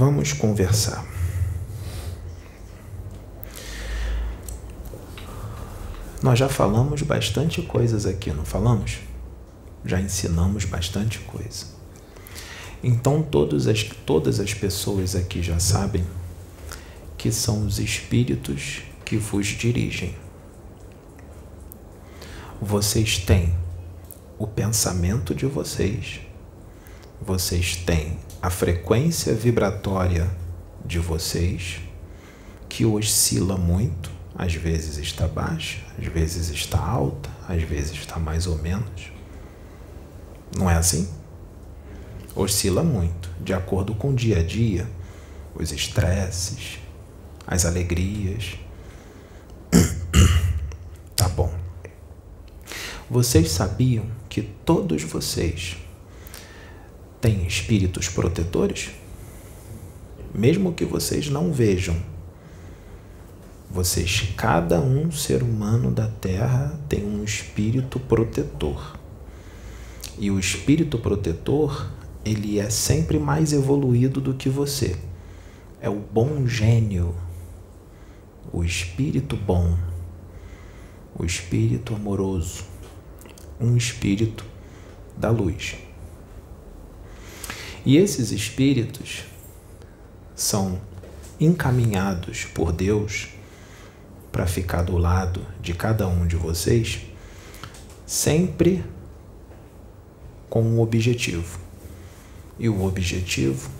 [0.00, 1.06] Vamos conversar.
[6.22, 9.00] Nós já falamos bastante coisas aqui, não falamos?
[9.84, 11.66] Já ensinamos bastante coisa.
[12.82, 16.06] Então todas as, todas as pessoas aqui já sabem
[17.18, 20.16] que são os espíritos que vos dirigem.
[22.58, 23.54] Vocês têm
[24.38, 26.22] o pensamento de vocês,
[27.20, 30.30] vocês têm a frequência vibratória
[30.84, 31.80] de vocês,
[32.68, 38.46] que oscila muito, às vezes está baixa, às vezes está alta, às vezes está mais
[38.46, 39.12] ou menos.
[40.56, 41.08] Não é assim?
[42.34, 44.88] Oscila muito, de acordo com o dia a dia,
[45.54, 46.78] os estresses,
[47.46, 48.54] as alegrias.
[51.14, 51.52] tá bom.
[53.10, 55.76] Vocês sabiam que todos vocês
[57.20, 58.90] têm espíritos protetores?
[60.34, 61.96] Mesmo que vocês não vejam,
[63.70, 68.98] vocês, cada um ser humano da Terra tem um espírito protetor.
[70.18, 71.90] E o espírito protetor,
[72.24, 74.96] ele é sempre mais evoluído do que você.
[75.80, 77.14] É o bom gênio
[78.52, 79.76] o espírito bom,
[81.16, 82.64] o espírito amoroso,
[83.60, 84.44] um espírito
[85.16, 85.76] da luz.
[87.84, 89.24] E esses espíritos
[90.34, 90.80] são
[91.38, 93.28] encaminhados por Deus
[94.30, 97.00] para ficar do lado de cada um de vocês,
[98.06, 98.84] sempre
[100.48, 101.58] com um objetivo.
[102.58, 103.70] E o objetivo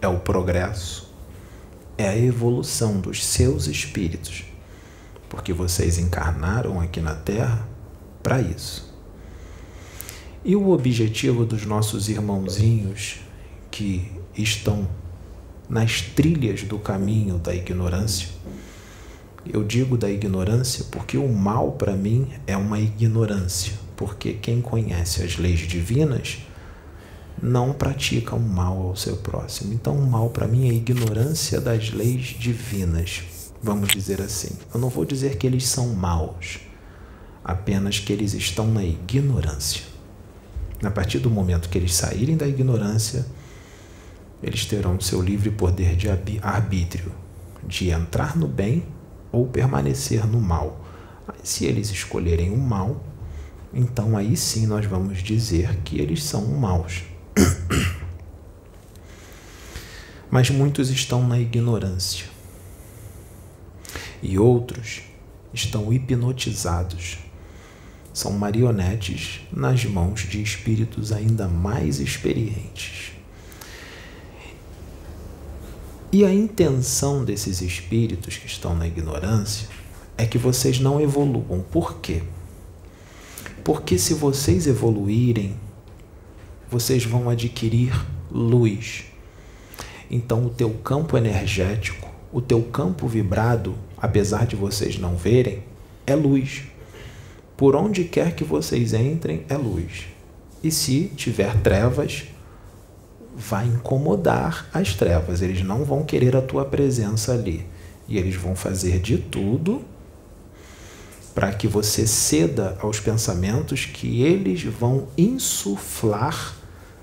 [0.00, 1.08] é o progresso
[1.98, 4.44] é a evolução dos seus espíritos,
[5.28, 7.66] porque vocês encarnaram aqui na Terra
[8.22, 8.87] para isso.
[10.48, 13.16] E o objetivo dos nossos irmãozinhos
[13.70, 14.88] que estão
[15.68, 18.30] nas trilhas do caminho da ignorância,
[19.44, 25.22] eu digo da ignorância porque o mal para mim é uma ignorância, porque quem conhece
[25.22, 26.38] as leis divinas
[27.42, 29.74] não pratica o mal ao seu próximo.
[29.74, 33.22] Então, o mal para mim é ignorância das leis divinas,
[33.62, 34.56] vamos dizer assim.
[34.72, 36.60] Eu não vou dizer que eles são maus,
[37.44, 39.87] apenas que eles estão na ignorância.
[40.82, 43.26] A partir do momento que eles saírem da ignorância,
[44.42, 46.08] eles terão seu livre poder de
[46.40, 47.12] arbítrio,
[47.64, 48.86] de entrar no bem
[49.32, 50.84] ou permanecer no mal.
[51.42, 53.04] Se eles escolherem o mal,
[53.72, 57.02] então aí sim nós vamos dizer que eles são maus.
[60.30, 62.26] Mas muitos estão na ignorância
[64.22, 65.02] e outros
[65.52, 67.18] estão hipnotizados.
[68.18, 73.12] São marionetes nas mãos de espíritos ainda mais experientes.
[76.10, 79.68] E a intenção desses espíritos que estão na ignorância
[80.16, 81.64] é que vocês não evoluam.
[81.70, 82.24] Por quê?
[83.62, 85.54] Porque se vocês evoluírem,
[86.68, 89.04] vocês vão adquirir luz.
[90.10, 95.62] Então, o teu campo energético, o teu campo vibrado, apesar de vocês não verem,
[96.04, 96.64] é luz.
[97.58, 100.06] Por onde quer que vocês entrem, é luz.
[100.62, 102.26] E se tiver trevas,
[103.34, 105.42] vai incomodar as trevas.
[105.42, 107.66] Eles não vão querer a tua presença ali.
[108.06, 109.82] E eles vão fazer de tudo
[111.34, 116.54] para que você ceda aos pensamentos que eles vão insuflar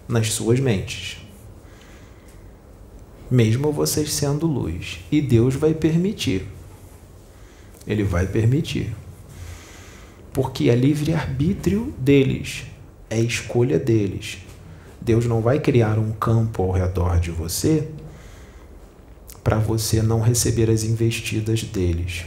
[0.08, 1.18] nas suas mentes.
[3.30, 5.00] Mesmo vocês sendo luz.
[5.12, 6.48] E Deus vai permitir.
[7.86, 8.96] Ele vai permitir.
[10.36, 12.66] Porque é livre-arbítrio deles.
[13.10, 14.38] É escolha deles.
[15.02, 17.88] Deus não vai criar um campo ao redor de você
[19.44, 22.26] para você não receber as investidas deles.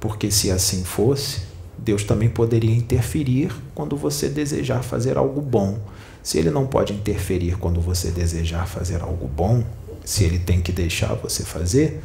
[0.00, 1.42] Porque se assim fosse,
[1.76, 5.80] Deus também poderia interferir quando você desejar fazer algo bom
[6.24, 9.62] se ele não pode interferir quando você desejar fazer algo bom,
[10.02, 12.02] se ele tem que deixar você fazer,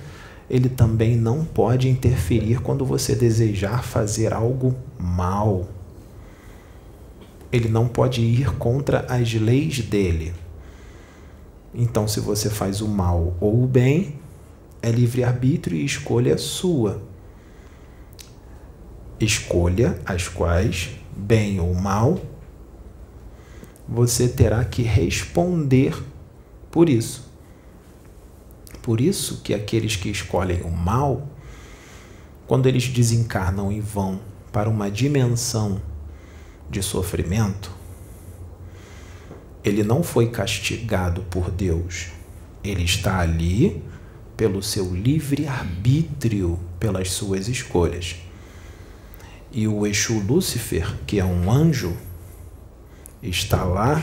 [0.50, 5.68] ele também não pode interferir quando você desejar fazer algo mal.
[7.52, 10.34] Ele não pode ir contra as leis dele.
[11.74, 14.16] Então, se você faz o mal ou o bem,
[14.82, 17.02] é livre-arbítrio e escolha sua.
[19.20, 22.20] Escolha as quais, bem ou mal,
[23.88, 25.96] você terá que responder
[26.72, 27.29] por isso.
[28.82, 31.28] Por isso que aqueles que escolhem o mal,
[32.48, 34.20] quando eles desencarnam e vão
[34.52, 35.82] para uma dimensão
[36.70, 37.80] de sofrimento,
[39.64, 42.08] ele não foi castigado por Deus,
[42.64, 43.84] Ele está ali
[44.38, 48.16] pelo seu livre arbítrio, pelas suas escolhas.
[49.52, 51.96] E o Exu Lúcifer, que é um anjo,
[53.22, 54.02] está lá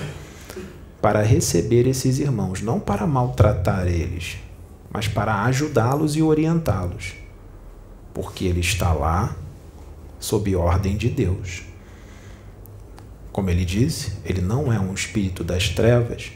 [1.01, 4.37] para receber esses irmãos, não para maltratar eles,
[4.97, 7.13] mas para ajudá-los e orientá-los,
[8.15, 9.37] porque ele está lá
[10.19, 11.65] sob ordem de Deus.
[13.31, 16.33] Como ele disse, ele não é um espírito das trevas,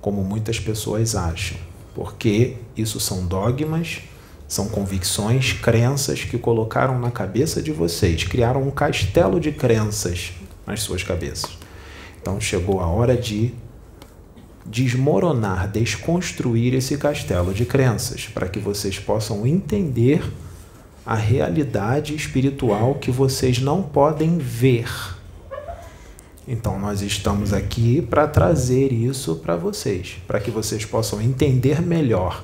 [0.00, 1.58] como muitas pessoas acham,
[1.94, 4.00] porque isso são dogmas,
[4.48, 10.32] são convicções, crenças que colocaram na cabeça de vocês, criaram um castelo de crenças
[10.66, 11.58] nas suas cabeças.
[12.22, 13.52] Então chegou a hora de
[14.66, 20.22] desmoronar, desconstruir esse castelo de crenças, para que vocês possam entender
[21.06, 24.88] a realidade espiritual que vocês não podem ver
[26.50, 32.42] então, nós estamos aqui para trazer isso para vocês, para que vocês possam entender melhor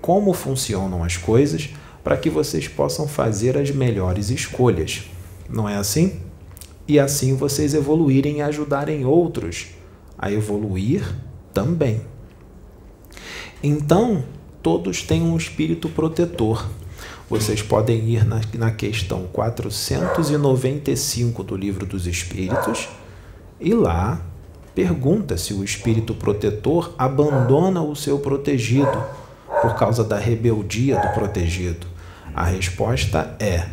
[0.00, 1.68] como funcionam as coisas,
[2.02, 5.02] para que vocês possam fazer as melhores escolhas.
[5.46, 6.20] Não é assim?
[6.88, 9.66] E assim vocês evoluírem e ajudarem outros
[10.16, 11.04] a evoluir
[11.54, 12.02] também.
[13.62, 14.24] Então,
[14.62, 16.68] todos têm um espírito protetor.
[17.30, 22.88] Vocês podem ir na, na questão 495 do Livro dos Espíritos
[23.58, 24.20] e lá
[24.74, 29.02] pergunta se o espírito protetor abandona o seu protegido
[29.62, 31.86] por causa da rebeldia do protegido.
[32.34, 33.66] A resposta é: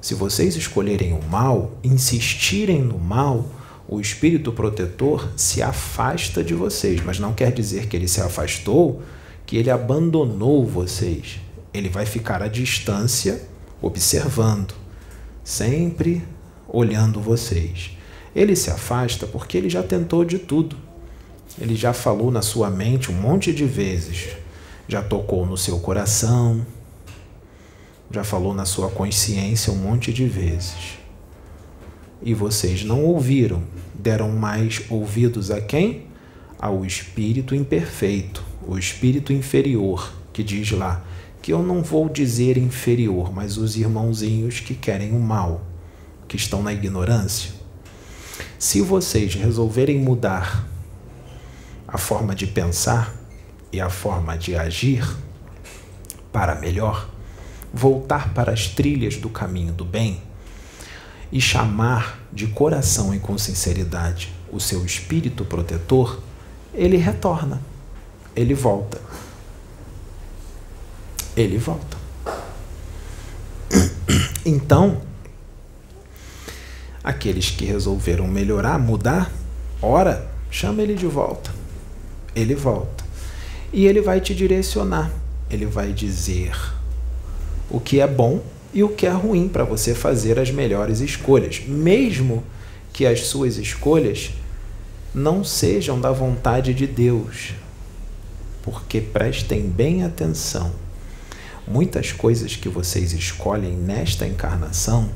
[0.00, 3.44] se vocês escolherem o mal, insistirem no mal,
[3.88, 9.00] o espírito protetor se afasta de vocês, mas não quer dizer que ele se afastou,
[9.46, 11.40] que ele abandonou vocês.
[11.72, 13.48] Ele vai ficar à distância,
[13.80, 14.74] observando,
[15.42, 16.22] sempre
[16.68, 17.92] olhando vocês.
[18.36, 20.76] Ele se afasta porque ele já tentou de tudo.
[21.58, 24.28] Ele já falou na sua mente um monte de vezes,
[24.86, 26.64] já tocou no seu coração,
[28.10, 30.97] já falou na sua consciência um monte de vezes.
[32.22, 33.62] E vocês não ouviram,
[33.94, 36.06] deram mais ouvidos a quem?
[36.58, 41.04] Ao espírito imperfeito, o espírito inferior, que diz lá
[41.40, 45.62] que eu não vou dizer inferior, mas os irmãozinhos que querem o mal,
[46.26, 47.52] que estão na ignorância.
[48.58, 50.66] Se vocês resolverem mudar
[51.86, 53.14] a forma de pensar
[53.72, 55.08] e a forma de agir
[56.32, 57.08] para melhor,
[57.72, 60.27] voltar para as trilhas do caminho do bem
[61.30, 66.20] e chamar de coração e com sinceridade o seu espírito protetor,
[66.74, 67.60] ele retorna,
[68.34, 69.00] ele volta.
[71.36, 71.96] Ele volta.
[74.44, 75.02] Então,
[77.08, 79.32] Aqueles que resolveram melhorar, mudar,
[79.80, 81.50] ora, chama ele de volta.
[82.36, 83.02] Ele volta.
[83.72, 85.10] E ele vai te direcionar.
[85.48, 86.52] Ele vai dizer
[87.70, 88.42] o que é bom
[88.72, 92.44] e o que é ruim para você fazer as melhores escolhas, mesmo
[92.92, 94.30] que as suas escolhas
[95.14, 97.52] não sejam da vontade de Deus.
[98.62, 100.72] Porque prestem bem atenção.
[101.66, 105.10] Muitas coisas que vocês escolhem nesta encarnação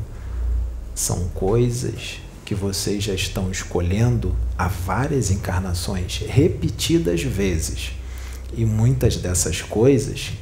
[0.94, 7.92] são coisas que vocês já estão escolhendo há várias encarnações, repetidas vezes.
[8.54, 10.32] E muitas dessas coisas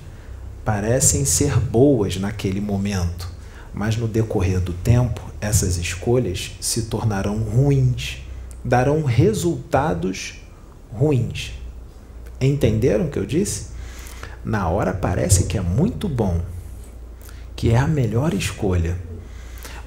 [0.70, 3.28] parecem ser boas naquele momento,
[3.74, 8.18] mas no decorrer do tempo, essas escolhas se tornarão ruins,
[8.64, 10.40] darão resultados
[10.92, 11.54] ruins.
[12.40, 13.70] Entenderam o que eu disse?
[14.44, 16.40] Na hora parece que é muito bom,
[17.56, 18.96] que é a melhor escolha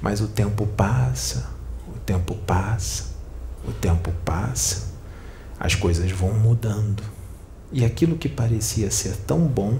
[0.02, 1.48] mas o tempo passa,
[1.88, 3.06] o tempo passa,
[3.66, 4.92] o tempo passa,
[5.58, 7.02] as coisas vão mudando.
[7.72, 9.78] E aquilo que parecia ser tão bom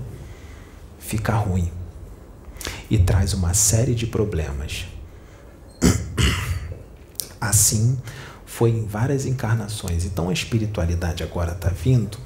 [1.06, 1.70] fica ruim
[2.90, 4.86] e traz uma série de problemas.
[7.40, 7.98] Assim
[8.46, 10.04] foi em várias encarnações.
[10.04, 12.18] Então a espiritualidade agora está vindo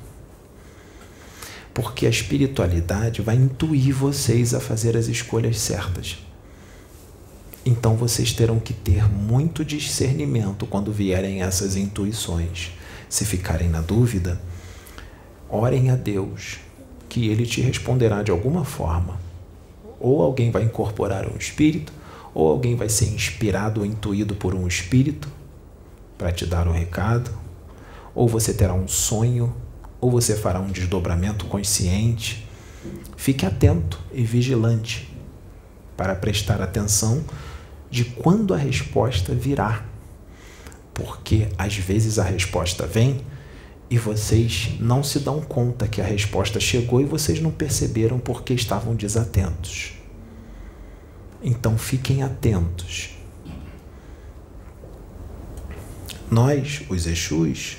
[1.75, 6.19] porque a espiritualidade vai intuir vocês a fazer as escolhas certas.
[7.65, 12.73] Então vocês terão que ter muito discernimento quando vierem essas intuições.
[13.09, 14.41] Se ficarem na dúvida,
[15.49, 16.59] orem a Deus,
[17.09, 19.19] que Ele te responderá de alguma forma.
[20.01, 21.93] Ou alguém vai incorporar um espírito,
[22.35, 25.29] ou alguém vai ser inspirado ou intuído por um espírito
[26.17, 27.31] para te dar um recado,
[28.15, 29.55] ou você terá um sonho,
[30.01, 32.47] ou você fará um desdobramento consciente.
[33.17, 35.13] Fique atento e vigilante
[35.97, 37.25] para prestar atenção
[37.91, 39.85] de quando a resposta virá.
[40.95, 43.21] Porque às vezes a resposta vem
[43.91, 48.53] e vocês não se dão conta que a resposta chegou e vocês não perceberam porque
[48.53, 49.95] estavam desatentos.
[51.43, 53.11] Então fiquem atentos.
[56.31, 57.79] Nós, os Exus,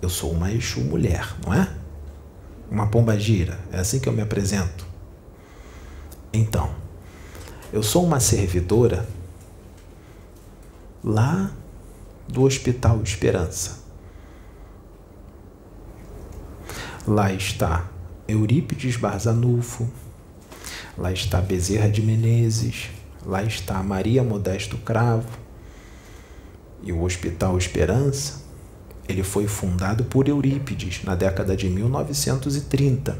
[0.00, 1.68] eu sou uma Exu mulher, não é?
[2.70, 4.86] Uma pomba gira, é assim que eu me apresento.
[6.32, 6.70] Então,
[7.70, 9.06] eu sou uma servidora
[11.04, 11.52] lá
[12.26, 13.81] do Hospital Esperança.
[17.06, 17.90] Lá está
[18.28, 19.88] Eurípides Barzanufo,
[20.96, 22.90] lá está Bezerra de Menezes,
[23.26, 25.28] lá está Maria Modesto Cravo.
[26.80, 28.42] E o Hospital Esperança,
[29.08, 33.18] ele foi fundado por Eurípides na década de 1930.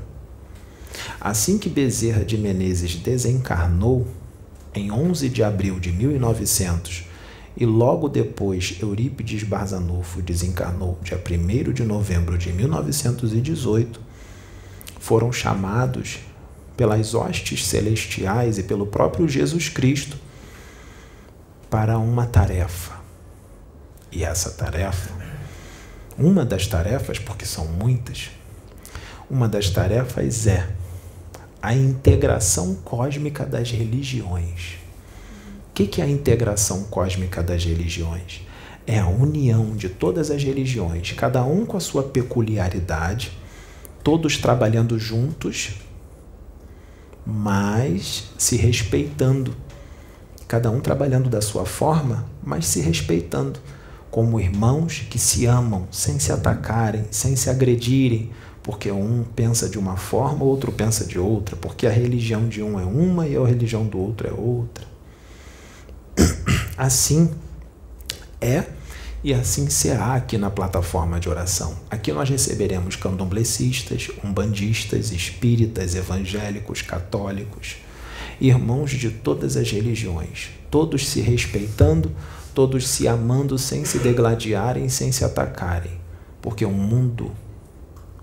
[1.20, 4.06] Assim que Bezerra de Menezes desencarnou,
[4.72, 7.04] em 11 de abril de 1900,
[7.56, 14.00] e logo depois Eurípides Barzanufo desencarnou, dia 1 de novembro de 1918,
[14.98, 16.20] foram chamados
[16.76, 20.16] pelas hostes celestiais e pelo próprio Jesus Cristo
[21.68, 23.00] para uma tarefa.
[24.10, 25.10] E essa tarefa,
[26.18, 28.30] uma das tarefas, porque são muitas,
[29.30, 30.68] uma das tarefas é
[31.62, 34.81] a integração cósmica das religiões.
[35.72, 38.42] O que é a integração cósmica das religiões?
[38.86, 43.32] É a união de todas as religiões, cada um com a sua peculiaridade,
[44.04, 45.76] todos trabalhando juntos,
[47.24, 49.56] mas se respeitando.
[50.46, 53.58] Cada um trabalhando da sua forma, mas se respeitando,
[54.10, 58.30] como irmãos que se amam, sem se atacarem, sem se agredirem,
[58.62, 62.78] porque um pensa de uma forma, outro pensa de outra, porque a religião de um
[62.78, 64.91] é uma e a religião do outro é outra.
[66.82, 67.30] Assim
[68.40, 68.64] é
[69.22, 71.76] e assim será aqui na plataforma de oração.
[71.88, 77.76] Aqui nós receberemos candomblecistas, umbandistas, espíritas, evangélicos, católicos,
[78.40, 82.10] irmãos de todas as religiões, todos se respeitando,
[82.52, 86.00] todos se amando sem se degladiarem, sem se atacarem,
[86.40, 87.30] porque o mundo,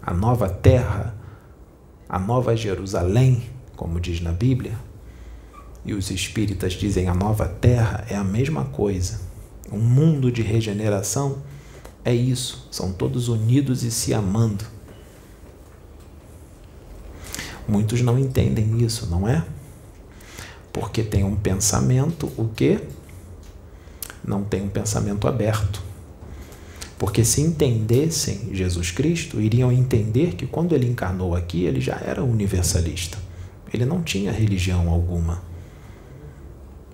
[0.01, 1.15] a nova terra,
[2.09, 3.41] a nova Jerusalém,
[3.77, 4.73] como diz na Bíblia,
[5.89, 9.21] e os espíritas dizem a nova terra é a mesma coisa.
[9.71, 11.39] Um mundo de regeneração
[12.05, 14.63] é isso, são todos unidos e se amando.
[17.67, 19.43] Muitos não entendem isso, não é?
[20.71, 22.79] Porque tem um pensamento, o quê?
[24.23, 25.81] Não tem um pensamento aberto.
[26.99, 32.23] Porque se entendessem Jesus Cristo, iriam entender que quando ele encarnou aqui, ele já era
[32.23, 33.17] universalista.
[33.73, 35.48] Ele não tinha religião alguma.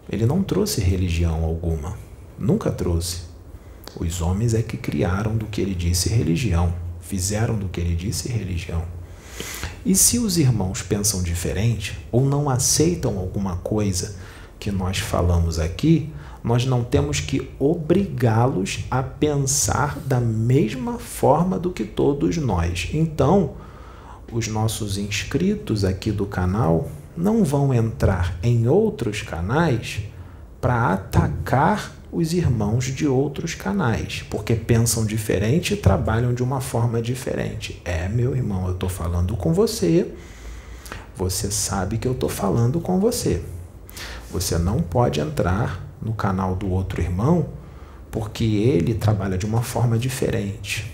[0.09, 1.97] Ele não trouxe religião alguma,
[2.37, 3.21] nunca trouxe.
[3.99, 8.29] Os homens é que criaram do que ele disse religião, fizeram do que ele disse
[8.29, 8.83] religião.
[9.85, 14.15] E se os irmãos pensam diferente ou não aceitam alguma coisa
[14.59, 16.11] que nós falamos aqui,
[16.43, 22.89] nós não temos que obrigá-los a pensar da mesma forma do que todos nós.
[22.93, 23.53] Então,
[24.31, 30.01] os nossos inscritos aqui do canal não vão entrar em outros canais
[30.59, 37.01] para atacar os irmãos de outros canais, porque pensam diferente e trabalham de uma forma
[37.01, 37.81] diferente.
[37.83, 40.13] É, meu irmão, eu estou falando com você,
[41.15, 43.41] você sabe que eu estou falando com você.
[44.31, 47.47] Você não pode entrar no canal do outro irmão
[48.11, 50.91] porque ele trabalha de uma forma diferente.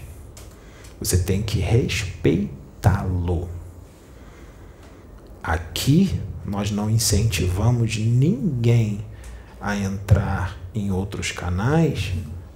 [1.00, 3.48] Você tem que respeitá-lo.
[5.43, 9.03] Aqui nós não incentivamos ninguém
[9.60, 12.12] a entrar em outros canais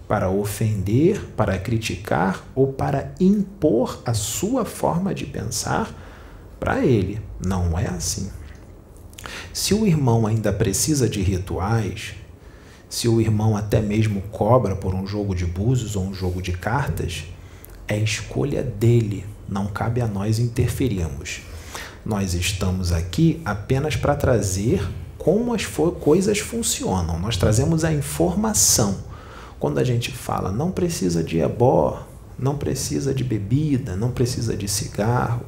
[0.07, 5.93] para ofender, para criticar ou para impor a sua forma de pensar
[6.59, 7.19] para ele.
[7.43, 8.29] Não é assim.
[9.51, 12.13] Se o irmão ainda precisa de rituais,
[12.87, 16.53] se o irmão até mesmo cobra por um jogo de búzios ou um jogo de
[16.53, 17.25] cartas,
[17.87, 21.41] é escolha dele, não cabe a nós interferirmos.
[22.05, 27.19] Nós estamos aqui apenas para trazer como as coisas funcionam.
[27.19, 28.99] Nós trazemos a informação.
[29.59, 32.05] Quando a gente fala não precisa de ebó,
[32.37, 35.41] não precisa de bebida, não precisa de cigarro,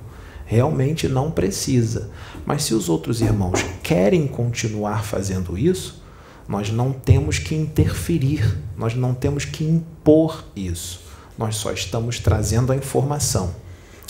[0.48, 2.10] realmente não precisa.
[2.44, 6.02] Mas se os outros irmãos querem continuar fazendo isso,
[6.48, 11.02] nós não temos que interferir, nós não temos que impor isso.
[11.38, 13.54] Nós só estamos trazendo a informação.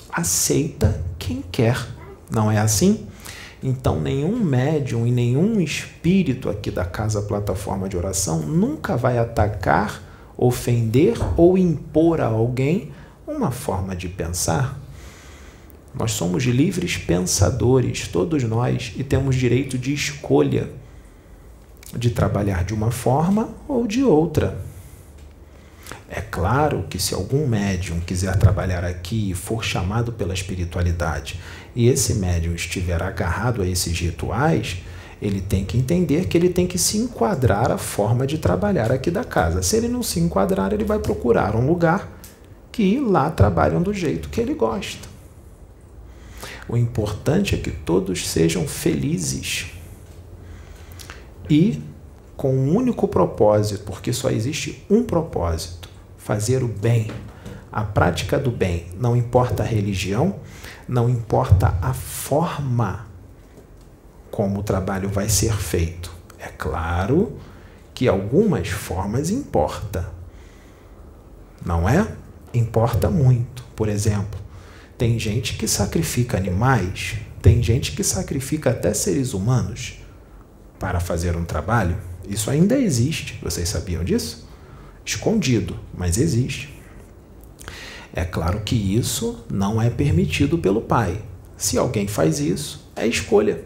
[0.10, 1.97] Aceita quem quer
[2.30, 3.08] não é assim?
[3.62, 10.04] Então, nenhum médium e nenhum espírito aqui da casa plataforma de oração nunca vai atacar,
[10.38, 12.92] ofender ou impor a alguém
[13.26, 14.80] uma forma de pensar.
[15.94, 20.70] Nós somos livres pensadores, todos nós, e temos direito de escolha
[21.96, 24.60] de trabalhar de uma forma ou de outra.
[26.38, 31.40] Claro que se algum médium quiser trabalhar aqui e for chamado pela espiritualidade
[31.76, 34.78] e esse médium estiver agarrado a esses rituais,
[35.20, 39.10] ele tem que entender que ele tem que se enquadrar a forma de trabalhar aqui
[39.10, 39.64] da casa.
[39.64, 42.08] Se ele não se enquadrar, ele vai procurar um lugar
[42.72, 45.08] que lá trabalham do jeito que ele gosta.
[46.70, 49.72] O importante é que todos sejam felizes
[51.50, 51.82] e
[52.36, 55.87] com um único propósito, porque só existe um propósito:
[56.28, 57.10] fazer o bem.
[57.72, 60.36] A prática do bem, não importa a religião,
[60.86, 63.08] não importa a forma
[64.30, 66.12] como o trabalho vai ser feito.
[66.38, 67.38] É claro
[67.94, 70.12] que algumas formas importa.
[71.66, 72.06] Não é?
[72.54, 73.64] Importa muito.
[73.74, 74.40] Por exemplo,
[74.98, 80.00] tem gente que sacrifica animais, tem gente que sacrifica até seres humanos
[80.78, 81.98] para fazer um trabalho.
[82.28, 83.40] Isso ainda existe.
[83.42, 84.47] Vocês sabiam disso?
[85.08, 86.78] Escondido, mas existe.
[88.14, 91.20] É claro que isso não é permitido pelo pai.
[91.58, 93.66] Se alguém faz isso, é escolha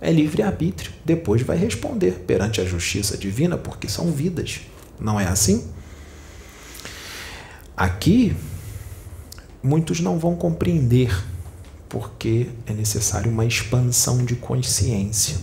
[0.00, 0.92] é livre-arbítrio.
[1.04, 4.60] Depois vai responder perante a justiça divina, porque são vidas.
[4.98, 5.68] Não é assim?
[7.76, 8.34] Aqui,
[9.62, 11.14] muitos não vão compreender,
[11.88, 15.36] porque é necessário uma expansão de consciência.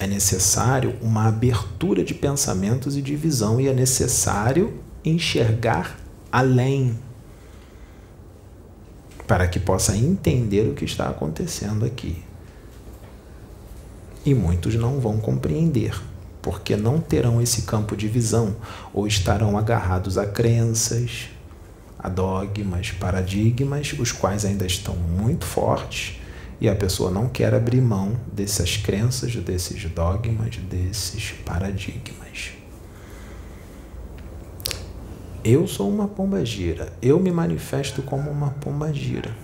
[0.00, 5.98] É necessário uma abertura de pensamentos e de visão, e é necessário enxergar
[6.30, 6.96] além
[9.26, 12.22] para que possa entender o que está acontecendo aqui.
[14.24, 16.00] E muitos não vão compreender,
[16.40, 18.56] porque não terão esse campo de visão
[18.94, 21.28] ou estarão agarrados a crenças,
[21.98, 26.18] a dogmas, paradigmas, os quais ainda estão muito fortes
[26.60, 32.52] e a pessoa não quer abrir mão dessas crenças, desses dogmas, desses paradigmas.
[35.44, 39.34] Eu sou uma pomba gira, eu me manifesto como uma pomba gira.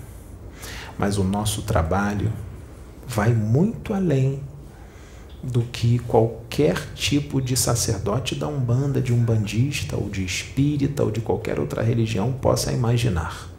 [0.99, 2.33] Mas o nosso trabalho
[3.07, 4.43] vai muito além
[5.43, 11.21] do que qualquer tipo de sacerdote da Umbanda, de umbandista ou de espírita ou de
[11.21, 13.51] qualquer outra religião possa imaginar.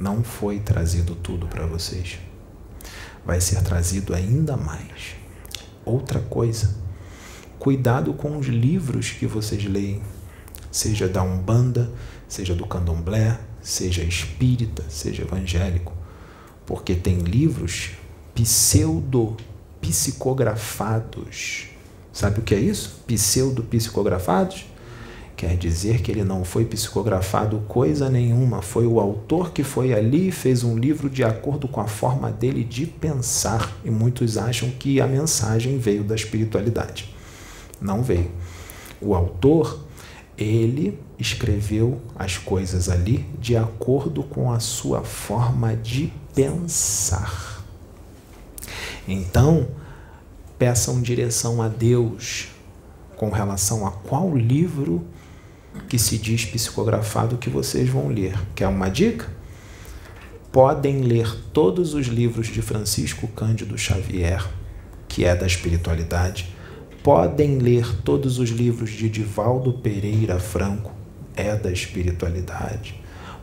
[0.00, 2.18] Não foi trazido tudo para vocês.
[3.26, 5.16] Vai ser trazido ainda mais.
[5.84, 6.74] Outra coisa,
[7.58, 10.00] cuidado com os livros que vocês leem,
[10.70, 11.90] seja da Umbanda,
[12.28, 15.92] seja do Candomblé, seja espírita, seja evangélico,
[16.64, 17.90] porque tem livros
[18.34, 19.36] pseudo
[19.80, 21.66] psicografados.
[22.12, 23.00] Sabe o que é isso?
[23.06, 24.66] Pseudo-psicografados?
[25.36, 30.28] Quer dizer que ele não foi psicografado coisa nenhuma, foi o autor que foi ali
[30.28, 33.70] e fez um livro de acordo com a forma dele de pensar.
[33.84, 37.14] E muitos acham que a mensagem veio da espiritualidade.
[37.78, 38.30] Não veio.
[38.98, 39.84] O autor,
[40.38, 47.62] ele escreveu as coisas ali de acordo com a sua forma de pensar.
[49.06, 49.68] Então,
[50.58, 52.48] peçam direção a Deus
[53.16, 55.04] com relação a qual livro
[55.88, 58.34] que se diz psicografado que vocês vão ler.
[58.54, 59.28] Quer uma dica?
[60.50, 64.46] Podem ler todos os livros de Francisco Cândido Xavier,
[65.08, 66.54] que é da espiritualidade.
[67.02, 70.92] Podem ler todos os livros de Divaldo Pereira Franco,
[71.36, 73.00] é da espiritualidade.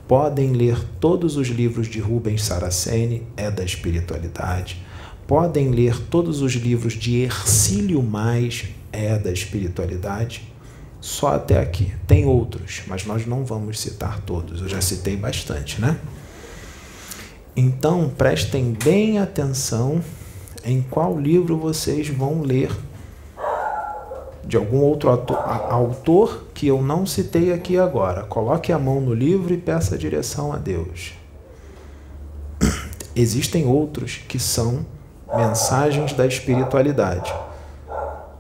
[0.07, 4.83] Podem ler todos os livros de Rubens Saraceni, é da espiritualidade
[5.27, 10.52] podem ler todos os livros de Ercílio Mais, é da espiritualidade,
[11.03, 11.93] só até aqui.
[12.07, 14.61] Tem outros, mas nós não vamos citar todos.
[14.61, 15.99] Eu já citei bastante, né?
[17.57, 20.01] Então, prestem bem atenção
[20.63, 22.71] em qual livro vocês vão ler
[24.45, 28.23] de algum outro autor, que eu não citei aqui agora.
[28.23, 31.15] Coloque a mão no livro e peça direção a Deus.
[33.13, 34.85] Existem outros que são
[35.35, 37.33] mensagens da espiritualidade.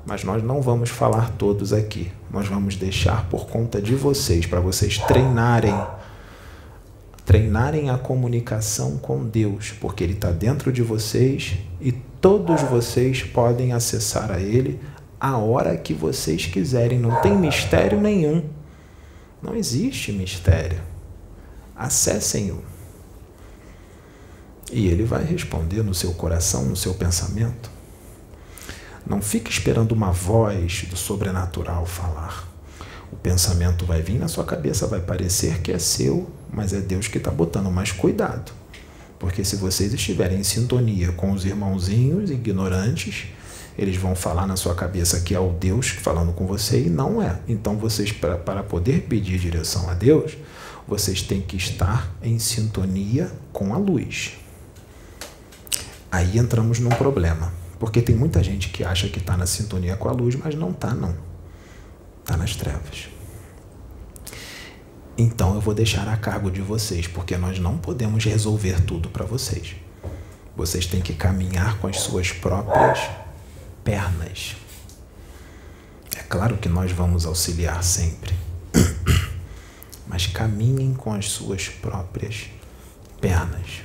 [0.05, 2.09] Mas nós não vamos falar todos aqui.
[2.33, 5.73] Nós vamos deixar por conta de vocês, para vocês treinarem
[7.25, 13.71] treinarem a comunicação com Deus, porque Ele está dentro de vocês e todos vocês podem
[13.71, 14.79] acessar a Ele
[15.19, 16.99] a hora que vocês quiserem.
[16.99, 18.43] Não tem mistério nenhum.
[19.41, 20.81] Não existe mistério.
[21.75, 22.61] Acessem-o.
[24.71, 27.69] E ele vai responder no seu coração, no seu pensamento.
[29.05, 32.47] Não fique esperando uma voz do sobrenatural falar.
[33.11, 37.07] O pensamento vai vir na sua cabeça, vai parecer que é seu, mas é Deus
[37.07, 37.69] que está botando.
[37.69, 38.51] Mas cuidado,
[39.19, 43.27] porque se vocês estiverem em sintonia com os irmãozinhos ignorantes,
[43.77, 47.21] eles vão falar na sua cabeça que é o Deus falando com você e não
[47.21, 47.39] é.
[47.47, 50.37] Então, vocês, para poder pedir direção a Deus,
[50.87, 54.33] vocês têm que estar em sintonia com a luz.
[56.11, 57.51] Aí entramos num problema,
[57.83, 60.71] porque tem muita gente que acha que está na sintonia com a luz, mas não
[60.71, 61.13] está, não.
[62.21, 63.09] Está nas trevas.
[65.17, 69.25] Então eu vou deixar a cargo de vocês, porque nós não podemos resolver tudo para
[69.25, 69.75] vocês.
[70.55, 73.01] Vocês têm que caminhar com as suas próprias
[73.83, 74.55] pernas.
[76.15, 78.33] É claro que nós vamos auxiliar sempre,
[80.07, 82.45] mas caminhem com as suas próprias
[83.19, 83.82] pernas.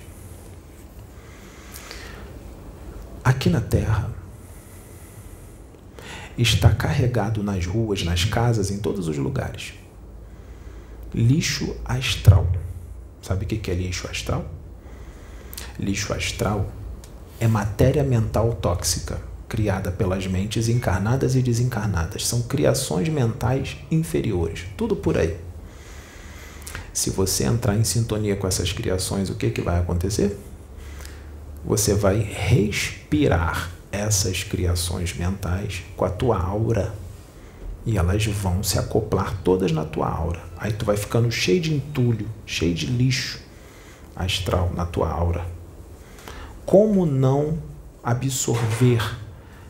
[3.28, 4.10] Aqui na Terra
[6.38, 9.74] está carregado nas ruas, nas casas, em todos os lugares.
[11.12, 12.50] Lixo astral.
[13.20, 14.50] Sabe o que é lixo astral?
[15.78, 16.72] Lixo astral
[17.38, 22.26] é matéria mental tóxica criada pelas mentes encarnadas e desencarnadas.
[22.26, 24.64] São criações mentais inferiores.
[24.74, 25.36] Tudo por aí.
[26.94, 30.34] Se você entrar em sintonia com essas criações, o que, que vai acontecer?
[31.68, 36.94] Você vai respirar essas criações mentais com a tua aura
[37.84, 40.40] e elas vão se acoplar todas na tua aura.
[40.56, 43.38] Aí tu vai ficando cheio de entulho, cheio de lixo
[44.16, 45.44] astral na tua aura.
[46.64, 47.58] Como não
[48.02, 49.02] absorver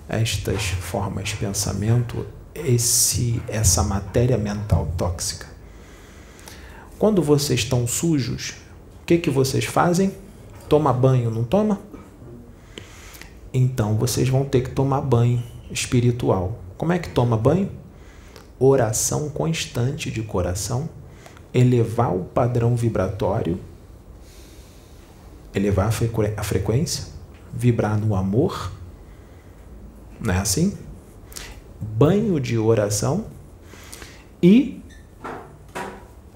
[0.08, 5.48] estas formas de pensamento, esse, essa matéria mental tóxica.
[6.96, 8.50] Quando vocês estão sujos,
[9.02, 10.12] o que, que vocês fazem?
[10.68, 11.80] Toma banho, não toma?
[13.52, 16.58] Então vocês vão ter que tomar banho espiritual.
[16.76, 17.70] Como é que toma banho?
[18.58, 20.88] Oração constante de coração,
[21.54, 23.58] elevar o padrão vibratório,
[25.54, 25.90] elevar
[26.36, 27.06] a frequência,
[27.54, 28.72] vibrar no amor
[30.20, 30.76] não é assim?
[31.80, 33.26] Banho de oração
[34.42, 34.82] e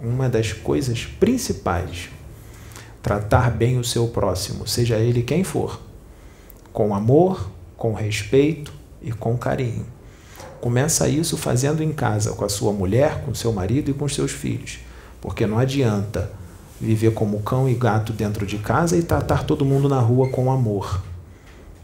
[0.01, 2.09] uma das coisas principais,
[3.03, 5.81] tratar bem o seu próximo, seja ele quem for,
[6.73, 9.85] com amor, com respeito e com carinho.
[10.61, 14.31] Começa isso fazendo em casa, com a sua mulher, com seu marido e com seus
[14.31, 14.79] filhos,
[15.21, 16.31] porque não adianta
[16.81, 20.51] viver como cão e gato dentro de casa e tratar todo mundo na rua com
[20.53, 21.03] amor.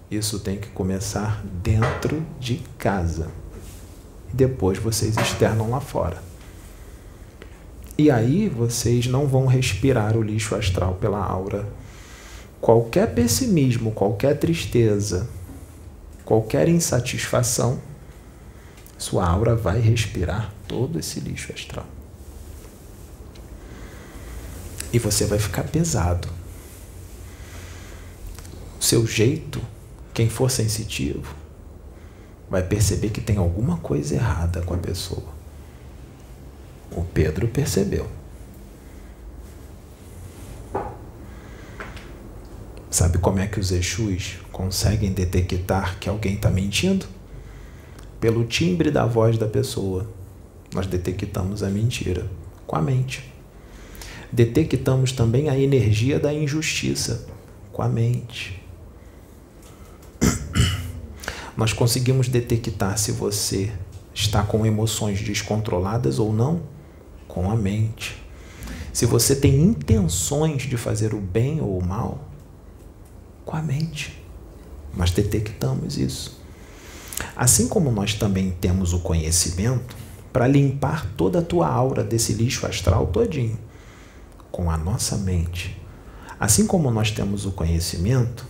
[0.09, 3.29] Isso tem que começar dentro de casa.
[4.33, 6.28] Depois vocês externam lá fora.
[8.01, 11.69] E aí vocês não vão respirar o lixo astral pela aura.
[12.61, 15.29] Qualquer pessimismo, qualquer tristeza,
[16.25, 17.81] qualquer insatisfação,
[18.97, 21.87] sua aura vai respirar todo esse lixo astral.
[24.93, 26.29] E você vai ficar pesado.
[28.81, 29.61] O seu jeito
[30.15, 31.35] quem for sensitivo
[32.49, 35.38] vai perceber que tem alguma coisa errada com a pessoa.
[36.93, 38.07] O Pedro percebeu.
[42.91, 47.07] Sabe como é que os Exus conseguem detectar que alguém está mentindo?
[48.21, 50.09] Pelo timbre da voz da pessoa.
[50.75, 52.27] Nós detectamos a mentira
[52.67, 53.33] com a mente.
[54.33, 57.27] Detectamos também a energia da injustiça
[57.73, 58.59] com a mente
[61.57, 63.73] nós conseguimos detectar se você
[64.15, 66.61] está com emoções descontroladas ou não
[67.39, 68.21] com a mente.
[68.93, 72.29] Se você tem intenções de fazer o bem ou o mal
[73.45, 74.21] com a mente.
[74.93, 76.43] Nós detectamos isso.
[77.37, 79.97] Assim como nós também temos o conhecimento
[80.33, 83.57] para limpar toda a tua aura desse lixo astral todinho
[84.51, 85.81] com a nossa mente.
[86.41, 88.45] Assim como nós temos o conhecimento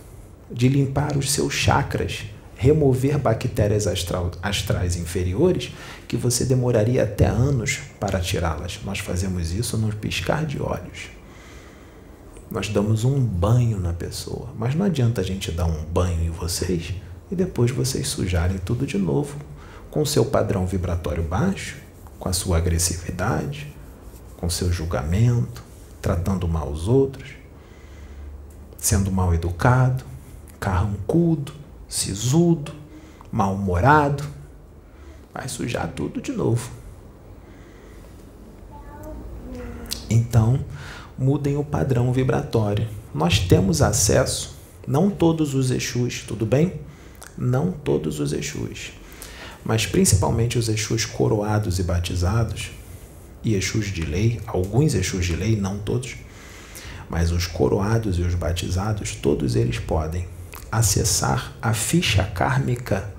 [0.51, 2.25] de limpar os seus chakras
[2.59, 5.71] remover bactérias astral, astrais inferiores
[6.09, 8.79] que você demoraria até anos para tirá-las.
[8.83, 11.11] Nós fazemos isso no piscar de olhos.
[12.49, 16.31] Nós damos um banho na pessoa, mas não adianta a gente dar um banho em
[16.31, 16.95] vocês
[17.29, 19.37] e depois vocês sujarem tudo de novo
[19.91, 21.77] com seu padrão vibratório baixo,
[22.19, 23.71] com a sua agressividade,
[24.35, 25.63] com seu julgamento,
[26.01, 27.35] tratando mal os outros,
[28.79, 30.03] sendo mal educado,
[30.59, 31.53] carrancudo,
[31.87, 32.73] sisudo,
[33.31, 34.38] mal-humorado,
[35.33, 36.69] vai sujar tudo de novo.
[40.09, 40.63] Então,
[41.17, 42.87] mudem o padrão vibratório.
[43.13, 44.55] Nós temos acesso,
[44.87, 46.79] não todos os Exus, tudo bem?
[47.37, 48.91] Não todos os Exus,
[49.63, 52.71] mas principalmente os Exus coroados e batizados,
[53.43, 56.15] e Exus de lei, alguns Exus de lei, não todos,
[57.09, 60.27] mas os coroados e os batizados, todos eles podem
[60.71, 63.13] acessar a ficha kármica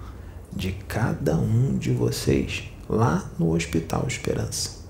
[0.53, 4.81] de cada um de vocês lá no Hospital Esperança,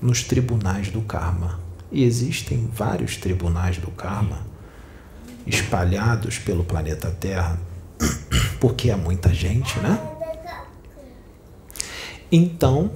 [0.00, 1.60] nos tribunais do karma.
[1.90, 4.52] E existem vários tribunais do karma
[5.46, 7.58] espalhados pelo planeta Terra,
[8.60, 9.98] porque é muita gente, né?
[12.30, 12.92] Então,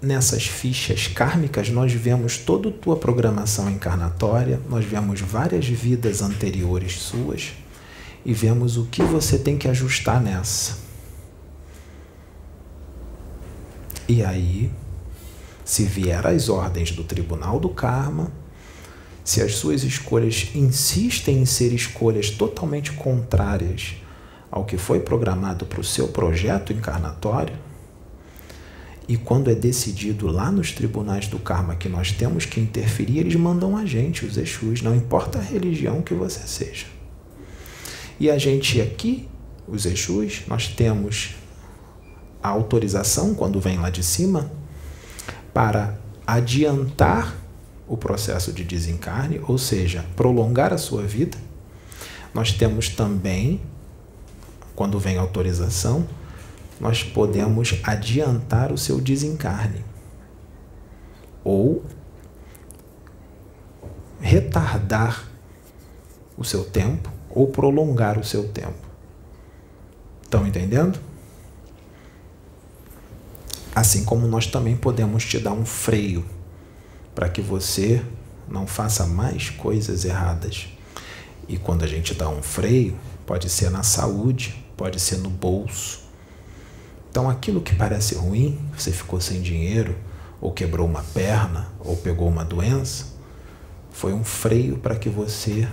[0.00, 7.00] nessas fichas kármicas, nós vemos toda a tua programação encarnatória, nós vemos várias vidas anteriores
[7.00, 7.52] suas
[8.24, 10.78] e vemos o que você tem que ajustar nessa.
[14.08, 14.70] E aí,
[15.64, 18.30] se vier as ordens do Tribunal do Karma,
[19.24, 23.94] se as suas escolhas insistem em ser escolhas totalmente contrárias
[24.50, 27.56] ao que foi programado para o seu projeto encarnatório,
[29.08, 33.34] e quando é decidido lá nos tribunais do karma que nós temos que interferir, eles
[33.34, 36.86] mandam a gente, os Exus, não importa a religião que você seja.
[38.22, 39.28] E a gente aqui,
[39.66, 41.34] os Exus, nós temos
[42.40, 44.48] a autorização, quando vem lá de cima,
[45.52, 47.34] para adiantar
[47.84, 51.36] o processo de desencarne, ou seja, prolongar a sua vida.
[52.32, 53.60] Nós temos também,
[54.76, 56.06] quando vem autorização,
[56.78, 59.84] nós podemos adiantar o seu desencarne
[61.42, 61.84] ou
[64.20, 65.28] retardar
[66.38, 68.74] o seu tempo ou prolongar o seu tempo.
[70.22, 70.98] Estão entendendo?
[73.74, 76.24] Assim como nós também podemos te dar um freio
[77.14, 78.02] para que você
[78.48, 80.68] não faça mais coisas erradas.
[81.48, 86.02] E quando a gente dá um freio, pode ser na saúde, pode ser no bolso.
[87.10, 89.96] Então aquilo que parece ruim, você ficou sem dinheiro,
[90.40, 93.06] ou quebrou uma perna, ou pegou uma doença,
[93.90, 95.68] foi um freio para que você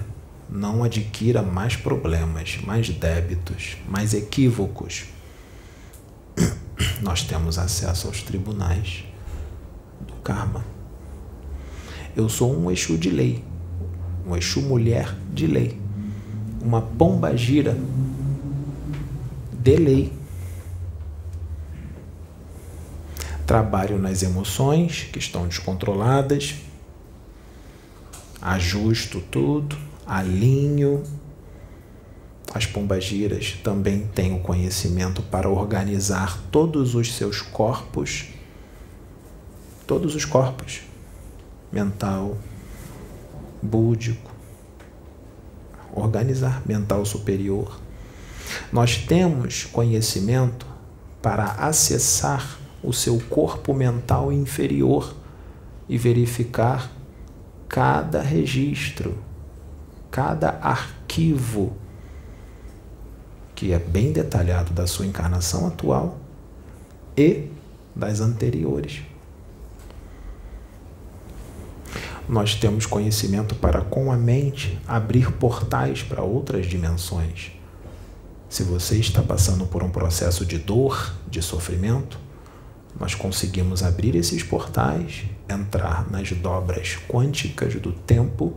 [0.51, 5.05] não adquira mais problemas, mais débitos, mais equívocos
[7.01, 9.03] nós temos acesso aos tribunais
[10.01, 10.63] do karma.
[12.15, 13.43] Eu sou um Exu de lei,
[14.25, 15.79] um Exu mulher de lei,
[16.61, 17.77] uma pomba gira
[19.53, 20.13] de lei.
[23.45, 26.55] Trabalho nas emoções que estão descontroladas,
[28.41, 29.75] ajusto tudo,
[30.09, 31.03] alinho.
[32.53, 38.25] As pombagiras também têm o conhecimento para organizar todos os seus corpos,
[39.85, 40.81] todos os corpos,
[41.71, 42.35] mental,
[43.61, 44.31] búdico,
[45.93, 47.79] organizar mental superior.
[48.71, 50.65] Nós temos conhecimento
[51.21, 55.13] para acessar o seu corpo mental inferior
[55.87, 56.89] e verificar
[57.67, 59.17] cada registro,
[60.11, 61.75] cada arquivo
[63.55, 66.17] que é bem detalhado da sua encarnação atual
[67.17, 67.49] e
[67.93, 69.01] das anteriores.
[72.27, 77.51] Nós temos conhecimento para, com a mente, abrir portais para outras dimensões.
[78.47, 82.17] Se você está passando por um processo de dor, de sofrimento,
[82.97, 88.55] nós conseguimos abrir esses portais, entrar nas dobras quânticas do tempo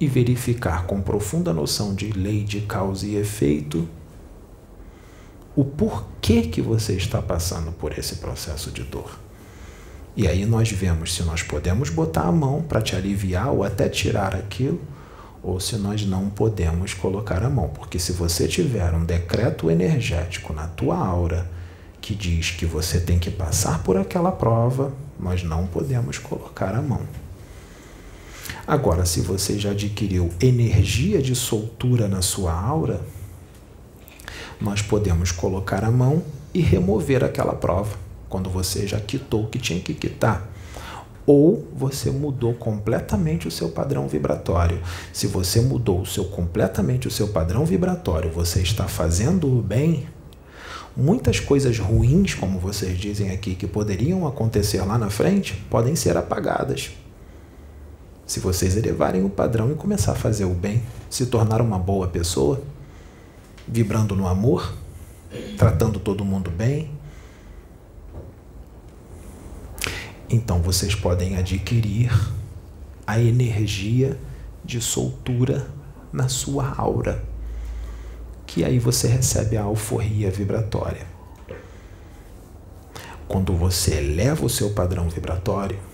[0.00, 3.88] e verificar com profunda noção de lei de causa e efeito
[5.56, 9.18] o porquê que você está passando por esse processo de dor.
[10.16, 13.88] E aí nós vemos se nós podemos botar a mão para te aliviar ou até
[13.88, 14.80] tirar aquilo,
[15.42, 20.52] ou se nós não podemos colocar a mão, porque se você tiver um decreto energético
[20.52, 21.48] na tua aura
[22.00, 26.82] que diz que você tem que passar por aquela prova, nós não podemos colocar a
[26.82, 27.02] mão.
[28.68, 33.00] Agora, se você já adquiriu energia de soltura na sua aura,
[34.60, 37.96] nós podemos colocar a mão e remover aquela prova
[38.28, 40.46] quando você já quitou o que tinha que quitar.
[41.24, 44.82] Ou você mudou completamente o seu padrão vibratório.
[45.14, 50.06] Se você mudou o seu, completamente o seu padrão vibratório, você está fazendo o bem,
[50.94, 56.18] muitas coisas ruins, como vocês dizem aqui, que poderiam acontecer lá na frente, podem ser
[56.18, 56.90] apagadas.
[58.28, 62.08] Se vocês elevarem o padrão e começar a fazer o bem, se tornar uma boa
[62.08, 62.62] pessoa,
[63.66, 64.74] vibrando no amor,
[65.56, 66.90] tratando todo mundo bem,
[70.28, 72.12] então vocês podem adquirir
[73.06, 74.20] a energia
[74.62, 75.66] de soltura
[76.12, 77.24] na sua aura,
[78.46, 81.06] que aí você recebe a alforria vibratória.
[83.26, 85.87] Quando você eleva o seu padrão vibratório,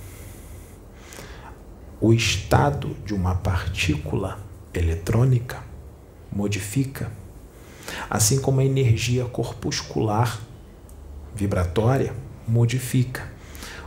[2.04, 4.38] o estado de uma partícula
[4.74, 5.56] eletrônica
[6.30, 7.10] modifica,
[8.10, 10.38] assim como a energia corpuscular
[11.34, 12.12] vibratória
[12.46, 13.26] modifica.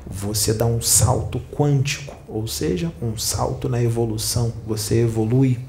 [0.07, 4.51] Você dá um salto quântico, ou seja, um salto na evolução.
[4.65, 5.59] Você evolui,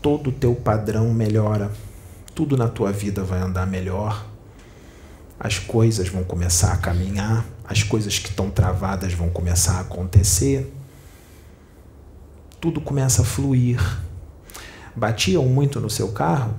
[0.00, 1.72] todo o teu padrão melhora,
[2.32, 4.24] tudo na tua vida vai andar melhor.
[5.36, 10.76] As coisas vão começar a caminhar, as coisas que estão travadas vão começar a acontecer.
[12.60, 13.80] Tudo começa a fluir.
[14.94, 16.54] Batiam muito no seu carro?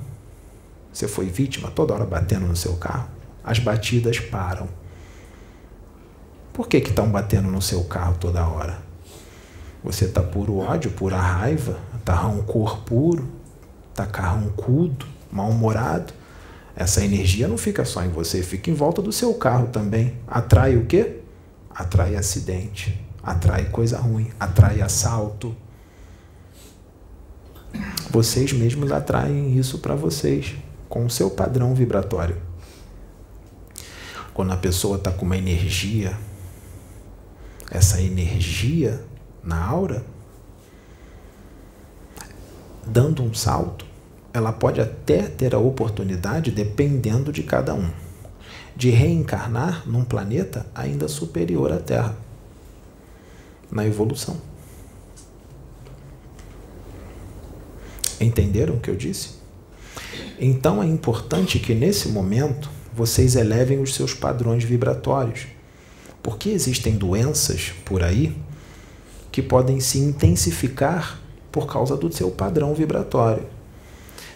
[0.91, 3.07] Você foi vítima toda hora batendo no seu carro?
[3.43, 4.67] As batidas param
[6.53, 8.79] por que estão batendo no seu carro toda hora?
[9.83, 13.27] Você está puro ódio, pura raiva, está rancor puro,
[13.89, 16.13] está carrancudo, mal-humorado.
[16.75, 20.17] Essa energia não fica só em você, fica em volta do seu carro também.
[20.27, 21.21] Atrai o quê?
[21.73, 25.55] Atrai acidente, atrai coisa ruim, atrai assalto.
[28.09, 30.55] Vocês mesmos atraem isso para vocês,
[30.89, 32.37] com o seu padrão vibratório.
[34.33, 36.17] Quando a pessoa está com uma energia
[37.71, 39.01] essa energia
[39.41, 40.03] na aura,
[42.85, 43.85] dando um salto,
[44.33, 47.89] ela pode até ter a oportunidade, dependendo de cada um,
[48.75, 52.15] de reencarnar num planeta ainda superior à Terra,
[53.71, 54.35] na evolução.
[58.21, 59.41] Entenderam o que eu disse?
[60.39, 65.47] Então é importante que nesse momento vocês elevem os seus padrões vibratórios
[66.21, 68.35] porque existem doenças por aí
[69.31, 71.19] que podem se intensificar
[71.51, 73.45] por causa do seu padrão vibratório.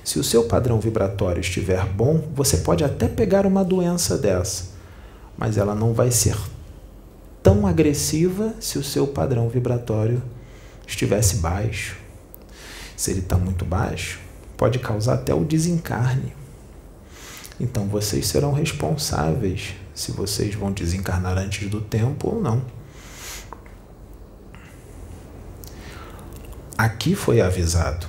[0.03, 4.65] Se o seu padrão vibratório estiver bom, você pode até pegar uma doença dessa,
[5.37, 6.35] mas ela não vai ser
[7.41, 10.21] tão agressiva se o seu padrão vibratório
[10.87, 12.04] estivesse baixo.
[12.95, 14.19] Se ele está muito baixo,
[14.55, 16.33] pode causar até o desencarne.
[17.59, 22.61] Então vocês serão responsáveis se vocês vão desencarnar antes do tempo ou não.
[26.77, 28.07] Aqui foi avisado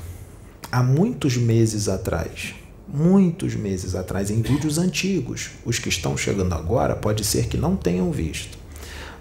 [0.70, 2.54] há muitos meses atrás,
[2.88, 5.50] muitos meses atrás, em vídeos antigos.
[5.64, 8.58] Os que estão chegando agora pode ser que não tenham visto.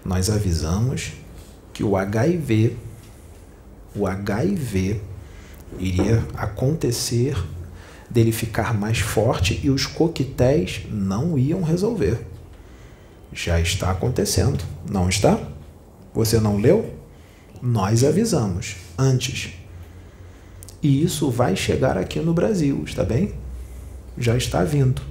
[0.04, 1.12] Nós avisamos
[1.72, 2.76] que o HIV,
[3.94, 5.00] o HIV
[5.78, 7.36] iria acontecer
[8.08, 12.24] dele ficar mais forte e os coquetéis não iam resolver.
[13.32, 15.38] Já está acontecendo, não está?
[16.14, 16.94] Você não leu?
[17.60, 19.52] Nós avisamos antes.
[20.82, 23.34] E isso vai chegar aqui no Brasil, está bem?
[24.16, 25.02] Já está vindo.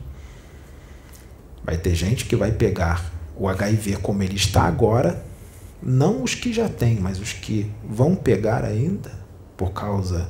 [1.64, 5.24] Vai ter gente que vai pegar o HIV como ele está agora,
[5.82, 9.12] não os que já têm, mas os que vão pegar ainda
[9.58, 10.30] por causa.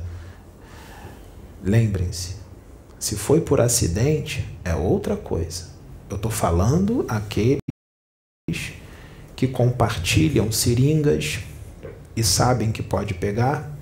[1.66, 2.36] Lembrem-se,
[2.96, 5.64] se foi por acidente, é outra coisa.
[6.08, 7.58] Eu estou falando aquele
[9.34, 11.40] que compartilham seringas
[12.14, 13.76] e sabem que pode pegar,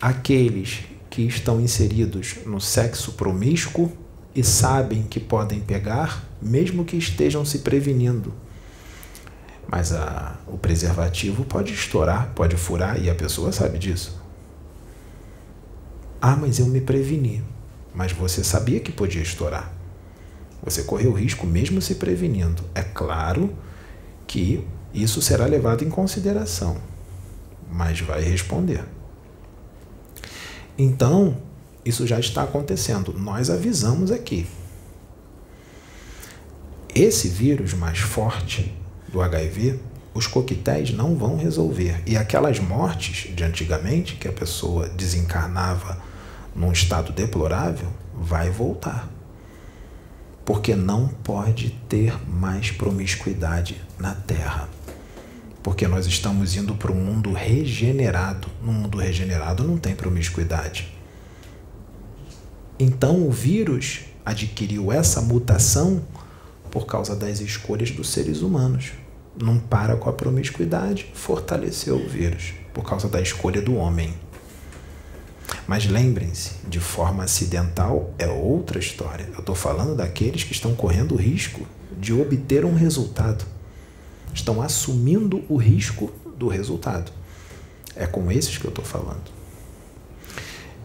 [0.00, 3.92] aqueles que estão inseridos no sexo promíscuo
[4.34, 8.34] e sabem que podem pegar, mesmo que estejam se prevenindo.
[9.68, 14.19] Mas a, o preservativo pode estourar, pode furar e a pessoa sabe disso.
[16.20, 17.42] Ah, mas eu me preveni.
[17.94, 19.72] Mas você sabia que podia estourar.
[20.62, 22.62] Você correu risco mesmo se prevenindo.
[22.74, 23.56] É claro
[24.26, 26.76] que isso será levado em consideração,
[27.70, 28.84] mas vai responder.
[30.76, 31.36] Então,
[31.84, 33.14] isso já está acontecendo.
[33.18, 34.46] Nós avisamos aqui.
[36.94, 38.74] Esse vírus mais forte
[39.08, 39.80] do HIV,
[40.12, 42.02] os coquetéis não vão resolver.
[42.06, 46.09] E aquelas mortes de antigamente, que a pessoa desencarnava
[46.54, 49.08] num estado deplorável, vai voltar
[50.50, 54.68] porque não pode ter mais promiscuidade na Terra.
[55.62, 58.48] Porque nós estamos indo para um mundo regenerado.
[58.60, 60.92] No mundo regenerado não tem promiscuidade.
[62.80, 66.02] Então o vírus adquiriu essa mutação
[66.68, 68.90] por causa das escolhas dos seres humanos.
[69.40, 74.14] Não para com a promiscuidade, fortaleceu o vírus por causa da escolha do homem.
[75.66, 79.28] Mas lembrem-se, de forma acidental é outra história.
[79.32, 81.66] Eu estou falando daqueles que estão correndo o risco
[81.98, 83.44] de obter um resultado.
[84.32, 87.12] Estão assumindo o risco do resultado.
[87.94, 89.30] É com esses que eu estou falando.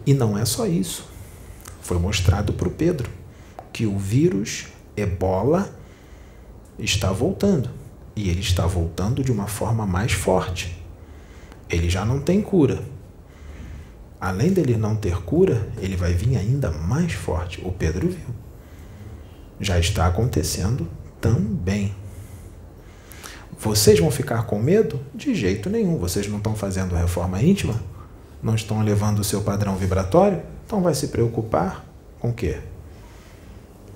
[0.04, 1.08] E não é só isso.
[1.80, 3.10] Foi mostrado para o Pedro
[3.72, 5.74] que o vírus ebola
[6.78, 7.70] está voltando.
[8.14, 10.82] E ele está voltando de uma forma mais forte.
[11.68, 12.82] Ele já não tem cura.
[14.20, 17.60] Além dele não ter cura, ele vai vir ainda mais forte.
[17.64, 18.34] O Pedro viu.
[19.60, 20.88] Já está acontecendo
[21.20, 21.94] também.
[23.58, 25.00] Vocês vão ficar com medo?
[25.14, 25.98] De jeito nenhum.
[25.98, 27.80] Vocês não estão fazendo reforma íntima?
[28.42, 30.42] Não estão elevando o seu padrão vibratório?
[30.66, 31.84] Então vai se preocupar
[32.18, 32.58] com o quê?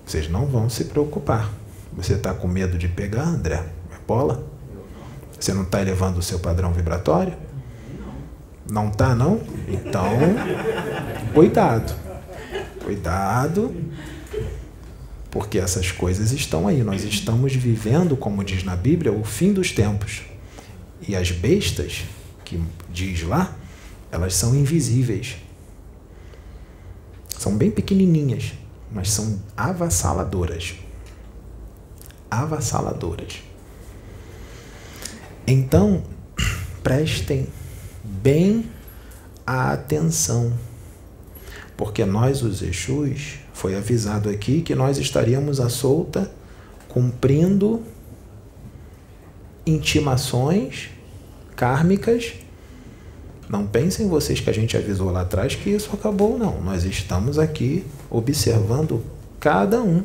[0.06, 1.50] Vocês não vão se preocupar.
[1.92, 3.64] Você está com medo de pegar, André?
[3.92, 4.44] É bola?
[5.38, 7.34] Você não está elevando o seu padrão vibratório?
[8.70, 9.40] Não está, não?
[9.68, 10.16] Então,
[11.34, 11.92] cuidado.
[12.84, 13.74] Cuidado,
[15.30, 16.82] porque essas coisas estão aí.
[16.82, 20.22] Nós estamos vivendo, como diz na Bíblia, o fim dos tempos.
[21.06, 22.04] E as bestas,
[22.44, 22.60] que
[22.92, 23.56] diz lá,
[24.10, 25.36] elas são invisíveis.
[27.36, 28.52] São bem pequenininhas,
[28.92, 30.74] mas são avassaladoras.
[32.30, 33.42] Avassaladoras.
[35.46, 36.02] Então,
[36.82, 37.48] prestem
[38.10, 38.66] bem
[39.46, 40.52] a atenção,
[41.76, 46.30] porque nós, os Exus, foi avisado aqui que nós estaríamos à solta
[46.88, 47.82] cumprindo
[49.64, 50.90] intimações
[51.56, 52.34] kármicas.
[53.48, 56.60] Não pensem vocês que a gente avisou lá atrás que isso acabou, não.
[56.60, 59.04] Nós estamos aqui observando
[59.38, 60.02] cada um.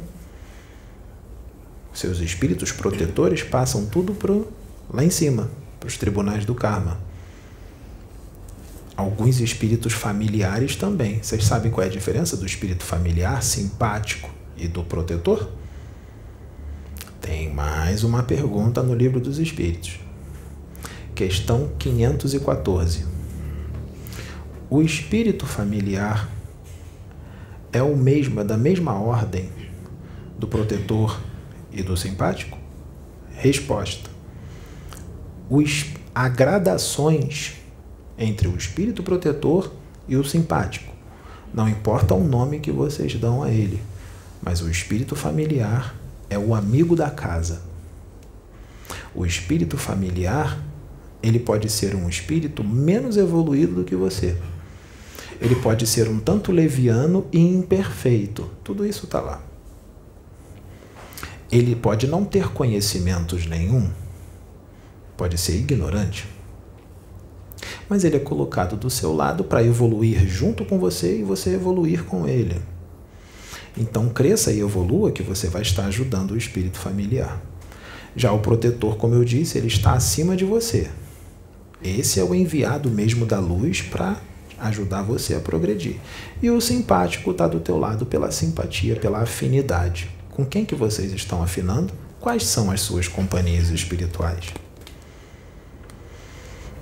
[1.93, 4.51] Seus espíritos protetores passam tudo pro,
[4.91, 5.49] lá em cima,
[5.80, 6.99] para os tribunais do karma.
[8.98, 11.22] Alguns espíritos familiares também.
[11.22, 15.50] Vocês sabem qual é a diferença do espírito familiar, simpático e do protetor?
[17.20, 20.00] Tem mais uma pergunta no livro dos Espíritos.
[21.14, 23.06] Questão 514.
[24.70, 26.30] O espírito familiar
[27.74, 29.50] é o mesmo, é da mesma ordem
[30.39, 31.20] do protetor
[31.72, 32.58] e do simpático?
[33.34, 34.10] Resposta.
[35.50, 37.64] Os, há gradações
[38.18, 39.72] entre o espírito protetor
[40.07, 40.93] e o simpático.
[41.53, 43.82] Não importa o nome que vocês dão a ele,
[44.41, 45.95] mas o espírito familiar
[46.30, 47.61] é o amigo da casa.
[49.13, 50.59] O espírito familiar,
[51.24, 54.38] ele pode ser um espírito menos evoluído do que você.
[55.39, 58.49] Ele pode ser um tanto leviano e imperfeito.
[58.63, 59.41] Tudo isso está lá.
[61.51, 63.89] Ele pode não ter conhecimentos nenhum,
[65.16, 66.28] pode ser ignorante,
[67.90, 72.04] mas ele é colocado do seu lado para evoluir junto com você e você evoluir
[72.04, 72.62] com ele.
[73.78, 77.42] Então cresça e evolua que você vai estar ajudando o espírito familiar.
[78.16, 80.90] Já o protetor, como eu disse, ele está acima de você.
[81.84, 84.18] Esse é o enviado mesmo da luz para
[84.60, 85.98] ajudar você a progredir.
[86.42, 90.10] E o simpático está do teu lado pela simpatia, pela afinidade.
[90.32, 91.94] Com quem que vocês estão afinando?
[92.20, 94.64] Quais são as suas companhias espirituais?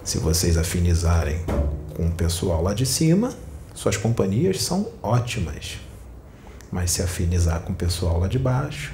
[0.04, 1.40] Se vocês afinizarem
[1.96, 3.34] com o pessoal lá de cima,
[3.74, 5.78] suas companhias são ótimas.
[6.70, 8.92] Mas se afinizar com o pessoal lá de baixo,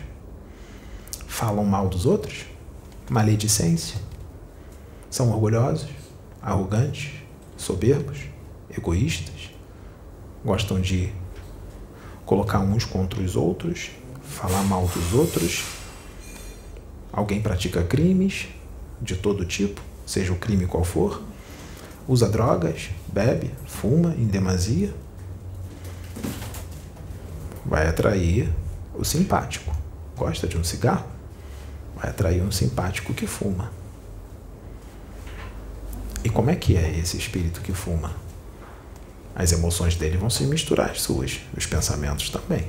[1.27, 2.45] falam mal dos outros,
[3.09, 3.99] maledicência,
[5.09, 5.89] são orgulhosos,
[6.39, 7.13] arrogantes,
[7.57, 8.19] soberbos,
[8.69, 9.49] egoístas,
[10.45, 11.11] gostam de
[12.23, 13.89] colocar uns contra os outros,
[14.21, 15.63] falar mal dos outros.
[17.11, 18.47] Alguém pratica crimes
[19.01, 21.21] de todo tipo, seja o crime qual for,
[22.07, 24.91] usa drogas, bebe, fuma em demasia,
[27.63, 28.51] vai atrair
[28.95, 29.71] o simpático.
[30.17, 31.05] Gosta de um cigarro?
[31.95, 33.71] Vai atrair um simpático que fuma.
[36.23, 38.15] E como é que é esse espírito que fuma?
[39.35, 42.67] As emoções dele vão se misturar às suas, os pensamentos também.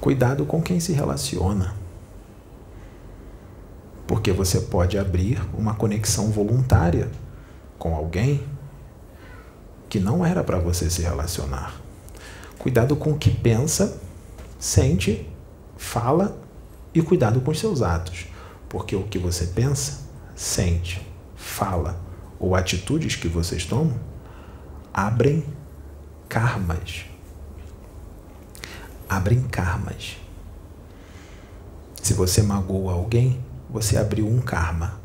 [0.00, 1.79] Cuidado com quem se relaciona
[4.10, 7.08] porque você pode abrir uma conexão voluntária
[7.78, 8.44] com alguém
[9.88, 11.80] que não era para você se relacionar.
[12.58, 14.00] Cuidado com o que pensa,
[14.58, 15.30] sente,
[15.76, 16.36] fala
[16.92, 18.26] e cuidado com os seus atos,
[18.68, 20.00] porque o que você pensa,
[20.34, 21.00] sente,
[21.36, 22.00] fala
[22.36, 23.96] ou atitudes que vocês tomam
[24.92, 25.44] abrem
[26.28, 27.04] karmas.
[29.08, 30.16] Abrem karmas.
[32.02, 33.40] Se você magoa alguém,
[33.72, 34.98] você abriu um karma.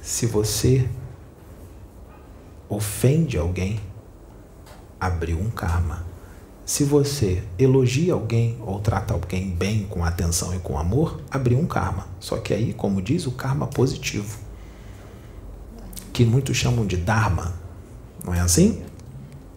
[0.00, 0.88] Se você
[2.68, 3.80] ofende alguém,
[5.00, 6.04] abriu um karma.
[6.64, 11.66] Se você elogia alguém ou trata alguém bem, com atenção e com amor, abriu um
[11.66, 12.06] karma.
[12.18, 14.38] Só que aí, como diz, o karma positivo,
[16.12, 17.54] que muitos chamam de dharma,
[18.24, 18.82] não é assim?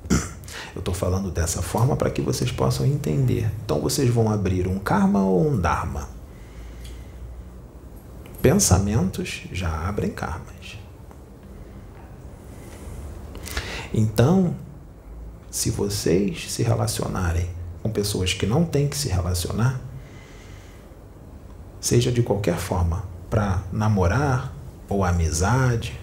[0.76, 3.52] Eu estou falando dessa forma para que vocês possam entender.
[3.64, 6.19] Então vocês vão abrir um karma ou um dharma?
[8.42, 10.78] Pensamentos já abrem karmas.
[13.94, 14.56] Então,
[15.52, 17.50] se vocês se relacionarem
[17.82, 19.82] com pessoas que não têm que se relacionar,
[21.82, 24.54] seja de qualquer forma, para namorar,
[24.88, 26.00] ou amizade,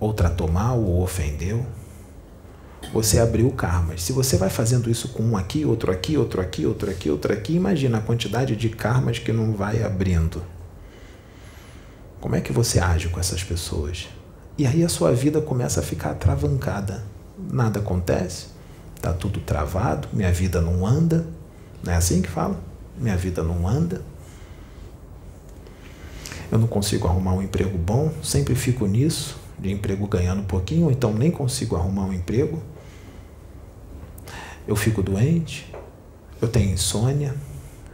[0.00, 1.64] ou tratou mal, ou ofendeu,
[2.92, 4.02] você abriu karmas.
[4.02, 7.32] Se você vai fazendo isso com um aqui, outro aqui, outro aqui, outro aqui, outro
[7.32, 10.42] aqui, imagina a quantidade de karmas que não vai abrindo.
[12.26, 14.08] Como é que você age com essas pessoas?
[14.58, 17.04] E aí a sua vida começa a ficar travancada.
[17.38, 18.46] Nada acontece,
[19.00, 21.24] tá tudo travado, minha vida não anda.
[21.84, 22.60] Não é assim que fala?
[22.98, 24.02] Minha vida não anda.
[26.50, 30.86] Eu não consigo arrumar um emprego bom, sempre fico nisso, de emprego ganhando um pouquinho,
[30.86, 32.60] ou então nem consigo arrumar um emprego.
[34.66, 35.72] Eu fico doente,
[36.42, 37.36] eu tenho insônia,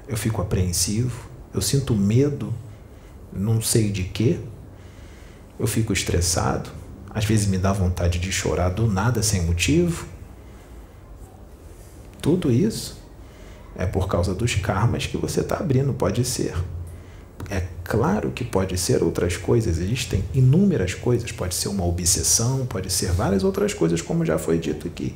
[0.09, 2.51] eu fico apreensivo, eu sinto medo,
[3.33, 4.39] não sei de quê,
[5.59, 6.71] eu fico estressado,
[7.11, 10.07] às vezes me dá vontade de chorar do nada sem motivo.
[12.21, 13.01] Tudo isso
[13.77, 16.55] é por causa dos karmas que você está abrindo, pode ser.
[17.51, 22.91] É claro que pode ser outras coisas, existem inúmeras coisas, pode ser uma obsessão, pode
[22.91, 25.15] ser várias outras coisas, como já foi dito aqui.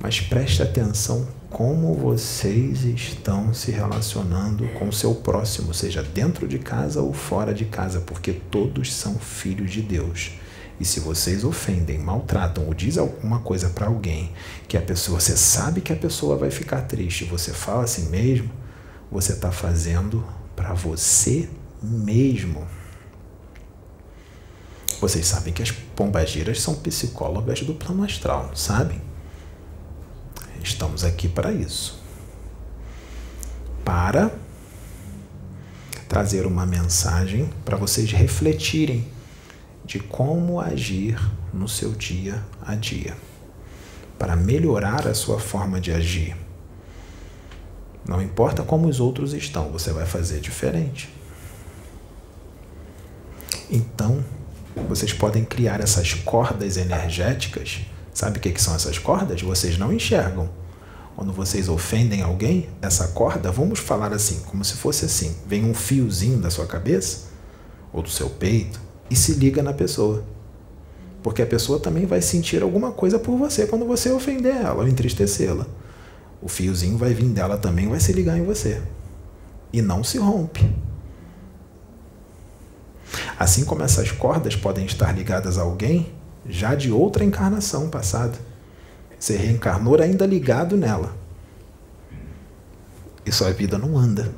[0.00, 7.00] Mas preste atenção como vocês estão se relacionando com seu próximo, seja dentro de casa
[7.00, 10.32] ou fora de casa, porque todos são filhos de Deus.
[10.80, 14.32] E se vocês ofendem, maltratam ou dizem alguma coisa para alguém
[14.66, 18.50] que a pessoa, você sabe que a pessoa vai ficar triste, você fala assim mesmo,
[19.10, 20.26] você está fazendo
[20.56, 21.48] para você
[21.80, 22.66] mesmo.
[25.00, 29.00] Vocês sabem que as pombagiras são psicólogas do plano astral, sabem?
[30.64, 32.02] Estamos aqui para isso.
[33.84, 34.34] Para
[36.08, 39.06] trazer uma mensagem para vocês refletirem
[39.84, 41.20] de como agir
[41.52, 43.14] no seu dia a dia,
[44.18, 46.34] para melhorar a sua forma de agir.
[48.08, 51.14] Não importa como os outros estão, você vai fazer diferente.
[53.70, 54.24] Então,
[54.88, 57.82] vocês podem criar essas cordas energéticas.
[58.14, 59.42] Sabe o que, são essas cordas?
[59.42, 60.48] Vocês não enxergam.
[61.14, 65.74] Quando vocês ofendem alguém, essa corda, vamos falar assim, como se fosse assim: vem um
[65.74, 67.26] fiozinho da sua cabeça
[67.92, 70.24] ou do seu peito e se liga na pessoa.
[71.22, 74.88] Porque a pessoa também vai sentir alguma coisa por você quando você ofender ela ou
[74.88, 75.66] entristecê-la
[76.44, 78.82] o fiozinho vai vir dela também, vai se ligar em você.
[79.72, 80.70] E não se rompe.
[83.38, 86.12] Assim como essas cordas podem estar ligadas a alguém
[86.46, 88.38] já de outra encarnação passada.
[89.18, 91.16] Você reencarnou ainda ligado nela.
[93.24, 94.32] E sua vida não anda.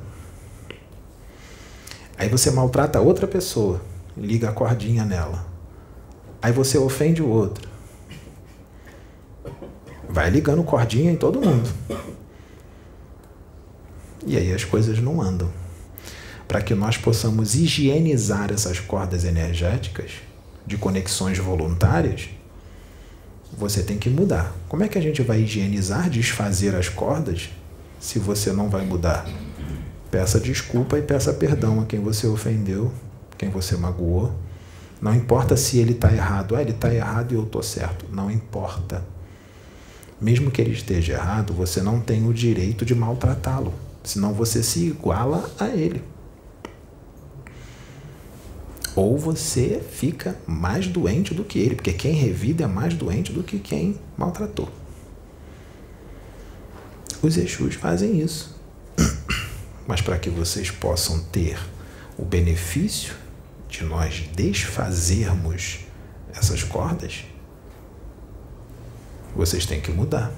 [2.17, 3.81] Aí você maltrata outra pessoa,
[4.15, 5.45] liga a cordinha nela.
[6.41, 7.67] Aí você ofende o outro.
[10.09, 11.69] Vai ligando cordinha em todo mundo.
[14.25, 15.51] E aí as coisas não andam.
[16.47, 20.26] Para que nós possamos higienizar essas cordas energéticas
[20.67, 22.29] de conexões voluntárias,
[23.57, 24.53] você tem que mudar.
[24.67, 27.49] Como é que a gente vai higienizar, desfazer as cordas,
[27.99, 29.25] se você não vai mudar?
[30.11, 32.91] Peça desculpa e peça perdão a quem você ofendeu,
[33.37, 34.35] quem você magoou.
[35.01, 36.55] Não importa se ele está errado.
[36.55, 38.05] Ah, ele está errado e eu estou certo.
[38.11, 39.03] Não importa.
[40.19, 43.71] Mesmo que ele esteja errado, você não tem o direito de maltratá-lo,
[44.03, 46.03] senão você se iguala a ele.
[48.97, 53.43] Ou você fica mais doente do que ele, porque quem revida é mais doente do
[53.43, 54.67] que quem maltratou.
[57.21, 58.59] Os Exus fazem isso.
[59.85, 61.59] Mas para que vocês possam ter
[62.17, 63.13] o benefício
[63.69, 65.81] de nós desfazermos
[66.33, 67.23] essas cordas,
[69.35, 70.31] vocês têm que mudar.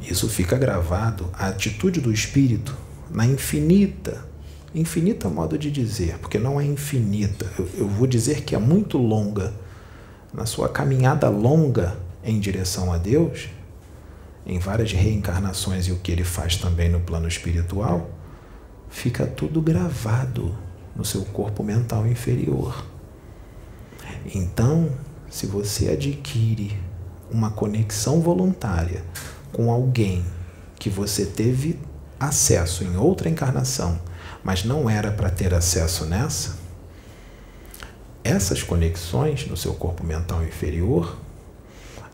[0.00, 2.78] Isso fica gravado, a atitude do espírito,
[3.10, 4.29] na infinita,
[4.74, 8.98] infinita modo de dizer, porque não é infinita, eu, eu vou dizer que é muito
[8.98, 9.52] longa,
[10.32, 13.48] na sua caminhada longa em direção a Deus,
[14.46, 18.10] em várias reencarnações e o que ele faz também no plano espiritual,
[18.88, 20.54] fica tudo gravado
[20.94, 22.84] no seu corpo mental inferior.
[24.34, 24.90] Então,
[25.28, 26.76] se você adquire
[27.30, 29.04] uma conexão voluntária
[29.52, 30.24] com alguém
[30.78, 31.78] que você teve
[32.18, 33.98] acesso em outra encarnação,
[34.42, 36.58] mas não era para ter acesso nessa,
[38.22, 41.16] essas conexões no seu corpo mental inferior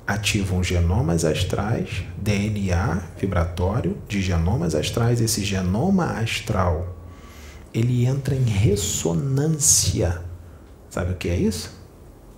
[0.07, 5.21] ativam genomas astrais, DNA vibratório de genomas astrais.
[5.21, 6.95] Esse genoma astral
[7.75, 10.23] ele entra em ressonância.
[10.89, 11.73] Sabe o que é isso?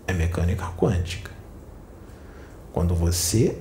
[0.06, 1.30] É mecânica quântica.
[2.72, 3.58] Quando você.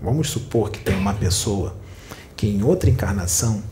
[0.00, 1.76] Vamos supor que tem uma pessoa
[2.34, 3.62] que em outra encarnação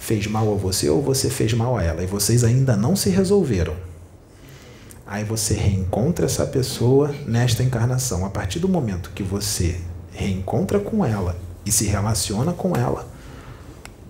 [0.00, 3.10] fez mal a você ou você fez mal a ela e vocês ainda não se
[3.10, 3.76] resolveram.
[5.06, 8.24] Aí você reencontra essa pessoa nesta encarnação.
[8.24, 9.78] A partir do momento que você
[10.10, 11.36] reencontra com ela
[11.66, 13.06] e se relaciona com ela,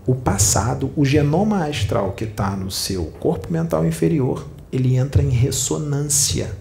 [0.06, 5.30] o passado, o genoma astral que está no seu corpo mental inferior, ele entra em
[5.30, 6.56] ressonância.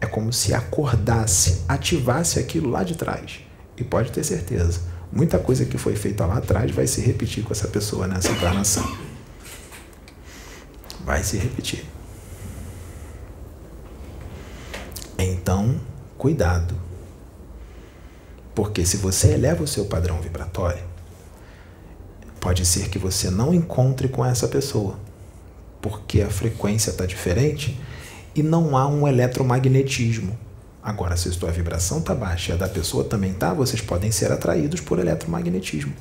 [0.00, 3.40] É como se acordasse, ativasse aquilo lá de trás.
[3.76, 4.80] E pode ter certeza,
[5.14, 8.84] muita coisa que foi feita lá atrás vai se repetir com essa pessoa nessa encarnação.
[11.04, 11.84] Vai se repetir.
[15.16, 15.80] Então,
[16.18, 16.74] cuidado.
[18.54, 20.82] Porque se você eleva o seu padrão vibratório,
[22.40, 24.98] pode ser que você não encontre com essa pessoa,
[25.80, 27.78] porque a frequência está diferente
[28.34, 30.36] e não há um eletromagnetismo.
[30.84, 34.30] Agora, se a vibração está baixa e a da pessoa também está, vocês podem ser
[34.30, 35.94] atraídos por eletromagnetismo.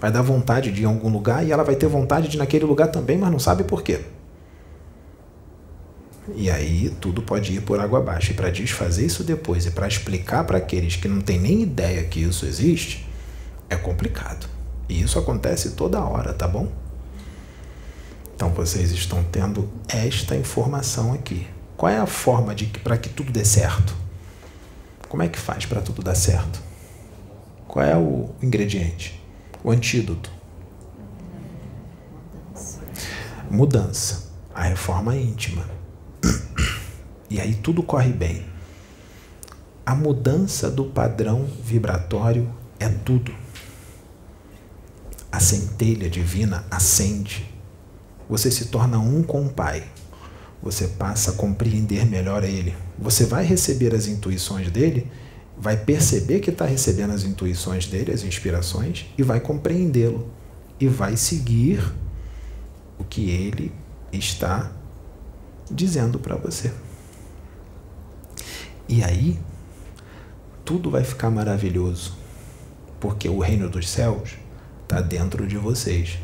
[0.00, 2.38] Vai dar vontade de ir a algum lugar e ela vai ter vontade de ir
[2.38, 4.00] naquele lugar também, mas não sabe por quê.
[6.34, 8.32] E aí tudo pode ir por água abaixo.
[8.32, 12.02] E para desfazer isso depois e para explicar para aqueles que não têm nem ideia
[12.02, 13.08] que isso existe,
[13.70, 14.48] é complicado.
[14.88, 16.66] E isso acontece toda hora, tá bom?
[18.34, 21.53] Então vocês estão tendo esta informação aqui.
[21.76, 23.94] Qual é a forma de para que tudo dê certo?
[25.08, 26.60] Como é que faz para tudo dar certo?
[27.68, 29.22] Qual é o ingrediente?
[29.62, 30.30] O antídoto?
[33.50, 34.32] Mudança.
[34.54, 35.64] A reforma íntima.
[37.30, 38.46] E aí tudo corre bem.
[39.84, 42.48] A mudança do padrão vibratório
[42.78, 43.34] é tudo
[45.34, 47.52] a centelha divina acende.
[48.30, 49.82] Você se torna um com o Pai.
[50.64, 52.74] Você passa a compreender melhor Ele.
[52.98, 55.06] Você vai receber as intuições dele,
[55.58, 60.30] vai perceber que está recebendo as intuições dele, as inspirações, e vai compreendê-lo.
[60.80, 61.84] E vai seguir
[62.98, 63.70] o que ele
[64.10, 64.72] está
[65.70, 66.72] dizendo para você.
[68.88, 69.38] E aí,
[70.64, 72.16] tudo vai ficar maravilhoso,
[72.98, 74.30] porque o reino dos céus
[74.82, 76.18] está dentro de vocês.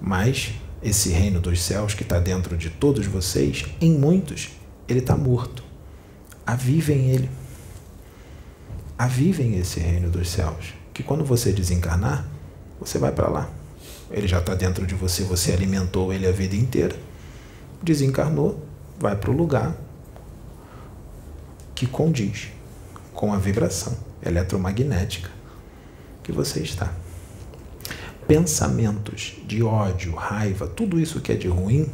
[0.00, 4.50] Mas esse reino dos céus que está dentro de todos vocês, em muitos,
[4.88, 5.62] ele está morto.
[6.46, 7.30] Avivem ele.
[8.98, 10.74] Avivem esse reino dos céus.
[10.92, 12.26] Que quando você desencarnar,
[12.78, 13.50] você vai para lá.
[14.10, 16.96] Ele já está dentro de você, você alimentou ele a vida inteira.
[17.82, 18.64] Desencarnou,
[18.98, 19.76] vai para o lugar
[21.74, 22.48] que condiz
[23.14, 25.30] com a vibração eletromagnética
[26.22, 26.92] que você está
[28.30, 31.90] pensamentos de ódio, raiva, tudo isso que é de ruim,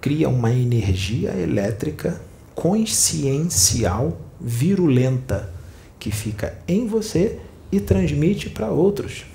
[0.00, 2.18] cria uma energia elétrica
[2.54, 5.52] consciencial virulenta
[5.98, 7.38] que fica em você
[7.70, 9.26] e transmite para outros.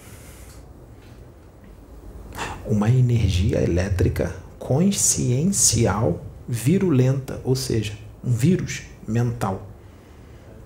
[2.66, 7.94] Uma energia elétrica consciencial virulenta, ou seja,
[8.24, 9.68] um vírus mental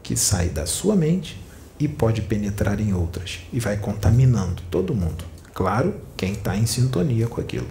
[0.01, 1.37] que sai da sua mente
[1.79, 5.25] e pode penetrar em outras e vai contaminando todo mundo.
[5.53, 7.67] Claro, quem está em sintonia com aquilo.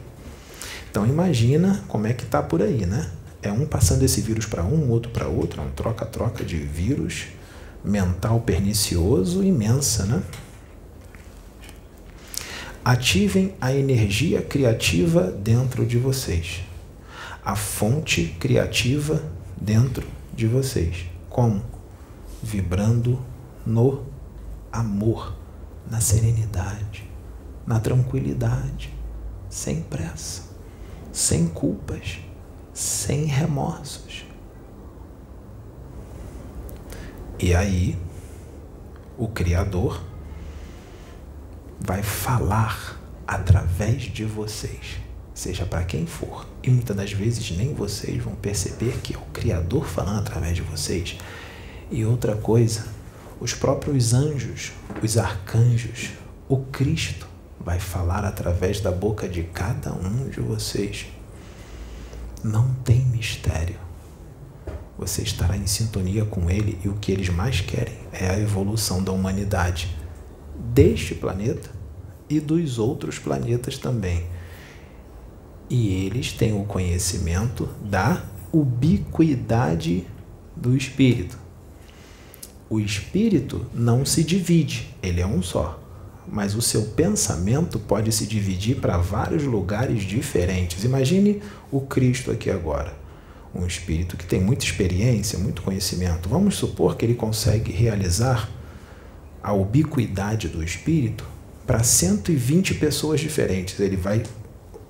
[0.90, 3.10] Então imagina como é que está por aí, né?
[3.42, 7.26] É um passando esse vírus para um, outro para outro, é um troca-troca de vírus
[7.84, 10.22] mental pernicioso imensa, né?
[12.82, 16.60] Ativem a energia criativa dentro de vocês.
[17.44, 19.22] A fonte criativa
[19.60, 21.06] dentro de vocês.
[21.28, 21.62] Como?
[22.42, 23.18] Vibrando
[23.66, 24.04] no
[24.72, 25.34] amor,
[25.90, 27.08] na serenidade,
[27.66, 28.92] na tranquilidade,
[29.48, 30.42] sem pressa,
[31.12, 32.18] sem culpas,
[32.72, 34.24] sem remorsos.
[37.38, 37.98] E aí,
[39.16, 40.02] o Criador
[41.80, 44.98] vai falar através de vocês,
[45.34, 46.46] seja para quem for.
[46.62, 50.62] E muitas das vezes nem vocês vão perceber que é o Criador falando através de
[50.62, 51.18] vocês.
[51.90, 52.86] E outra coisa,
[53.40, 54.72] os próprios anjos,
[55.02, 56.12] os arcanjos,
[56.48, 57.26] o Cristo
[57.58, 61.06] vai falar através da boca de cada um de vocês.
[62.42, 63.76] Não tem mistério.
[64.98, 69.02] Você estará em sintonia com Ele e o que eles mais querem é a evolução
[69.02, 69.94] da humanidade
[70.56, 71.70] deste planeta
[72.28, 74.26] e dos outros planetas também.
[75.68, 78.22] E eles têm o conhecimento da
[78.52, 80.06] ubiquidade
[80.54, 81.43] do espírito.
[82.68, 85.80] O espírito não se divide, ele é um só.
[86.26, 90.82] Mas o seu pensamento pode se dividir para vários lugares diferentes.
[90.82, 92.96] Imagine o Cristo aqui agora.
[93.54, 96.28] Um espírito que tem muita experiência, muito conhecimento.
[96.28, 98.48] Vamos supor que ele consegue realizar
[99.42, 101.24] a ubiquidade do espírito
[101.66, 103.78] para 120 pessoas diferentes.
[103.78, 104.22] Ele vai.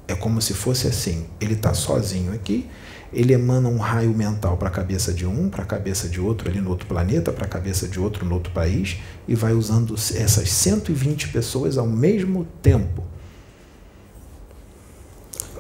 [0.07, 2.67] É como se fosse assim: ele está sozinho aqui,
[3.15, 6.49] ele emana um raio mental para a cabeça de um, para a cabeça de outro
[6.51, 8.99] ali no outro planeta, para a cabeça de outro no outro país,
[9.29, 13.05] e vai usando essas 120 pessoas ao mesmo tempo.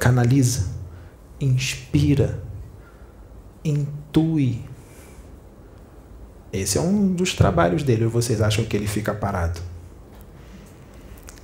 [0.00, 0.66] Canaliza,
[1.40, 2.42] inspira,
[3.64, 4.64] intui.
[6.52, 8.04] Esse é um dos trabalhos dele.
[8.04, 9.60] Ou vocês acham que ele fica parado?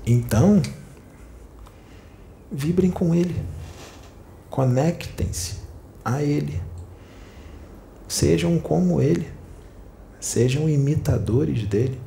[0.04, 0.60] Então,
[2.50, 3.40] vibrem com ele.
[4.50, 5.59] Conectem-se
[6.04, 6.60] a ele.
[8.08, 9.28] Sejam como ele.
[10.18, 11.98] Sejam imitadores dele.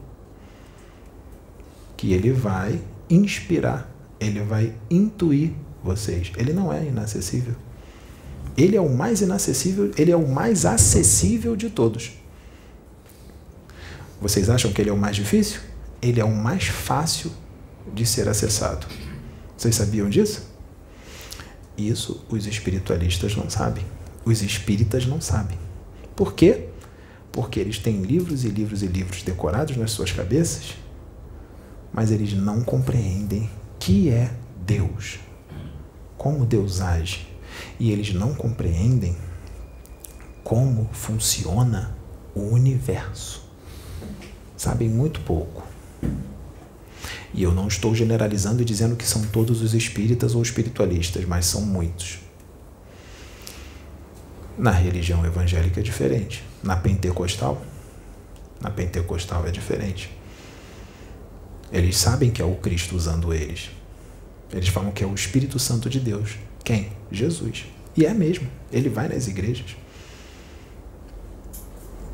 [1.96, 2.80] Que ele vai
[3.10, 3.90] inspirar,
[4.20, 5.52] ele vai intuir
[5.84, 6.32] vocês.
[6.38, 7.56] Ele não é inacessível.
[8.56, 12.12] Ele é o mais inacessível, ele é o mais acessível de todos.
[14.22, 15.60] Vocês acham que ele é o mais difícil?
[16.02, 17.32] Ele é o mais fácil
[17.94, 18.88] de ser acessado.
[19.58, 20.53] Vocês sabiam disso?
[21.78, 23.86] Isso os espiritualistas não sabem.
[24.26, 25.58] Os espíritas não sabem.
[26.16, 26.70] Por quê?
[27.32, 30.76] Porque eles têm livros e livros e livros decorados nas suas cabeças,
[31.92, 33.50] mas eles não compreendem
[33.80, 34.32] que é
[34.66, 35.20] Deus,
[36.18, 37.28] como Deus age.
[37.80, 39.16] E eles não compreendem
[40.44, 41.96] como funciona
[42.36, 43.44] o universo.
[44.56, 45.64] Sabem muito pouco.
[47.34, 51.46] E eu não estou generalizando e dizendo que são todos os espíritas ou espiritualistas, mas
[51.46, 52.20] são muitos.
[54.58, 56.44] Na religião evangélica é diferente.
[56.62, 57.62] Na pentecostal,
[58.62, 60.16] na pentecostal é diferente.
[61.72, 63.72] Eles sabem que é o Cristo usando eles.
[64.52, 66.38] Eles falam que é o Espírito Santo de Deus.
[66.64, 66.92] Quem?
[67.12, 67.66] Jesus.
[67.98, 68.48] E é mesmo.
[68.72, 69.76] Ele vai nas igrejas.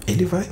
[0.07, 0.49] Ele vai.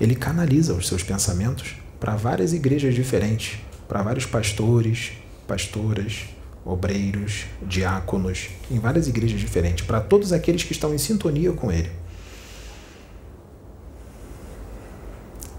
[0.00, 5.12] Ele canaliza os seus pensamentos para várias igrejas diferentes, para vários pastores,
[5.46, 6.24] pastoras,
[6.64, 11.90] obreiros, diáconos, em várias igrejas diferentes, para todos aqueles que estão em sintonia com ele.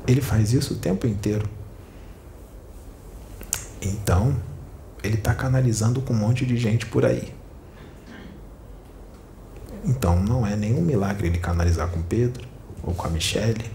[0.07, 1.47] Ele faz isso o tempo inteiro.
[3.79, 4.35] Então,
[5.03, 7.33] ele está canalizando com um monte de gente por aí.
[9.85, 12.47] Então, não é nenhum milagre ele canalizar com Pedro,
[12.83, 13.65] ou com a Michelle,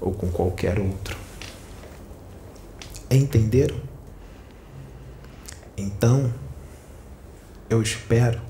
[0.00, 1.21] ou com qualquer outro.
[3.12, 3.76] Entenderam?
[5.76, 6.32] Então,
[7.68, 8.40] eu espero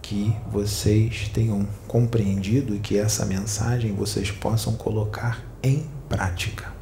[0.00, 6.72] que vocês tenham compreendido e que essa mensagem vocês possam colocar em prática.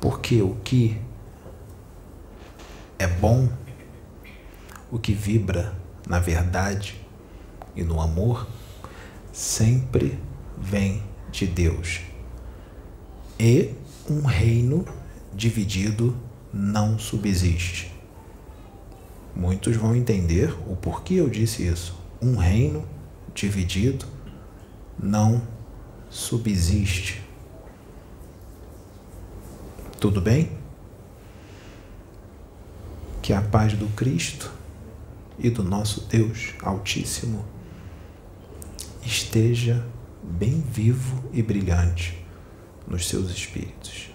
[0.00, 1.00] Porque o que
[2.98, 3.48] é bom,
[4.90, 5.72] o que vibra
[6.08, 7.00] na verdade
[7.76, 8.48] e no amor,
[9.32, 10.18] sempre
[10.58, 12.00] vem de Deus.
[13.38, 13.72] E
[14.10, 14.84] um reino
[15.32, 16.16] dividido
[16.52, 17.92] não subsiste.
[19.36, 21.96] Muitos vão entender o porquê eu disse isso.
[22.20, 22.84] Um reino
[23.32, 24.04] dividido
[25.00, 25.40] não
[26.10, 27.22] subsiste.
[30.00, 30.58] Tudo bem?
[33.22, 34.50] Que a paz do Cristo
[35.38, 37.44] e do nosso Deus Altíssimo
[39.06, 39.86] esteja
[40.20, 42.19] bem vivo e brilhante
[42.90, 44.10] nos seus espíritos.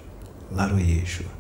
[0.52, 1.35] Laroyejo.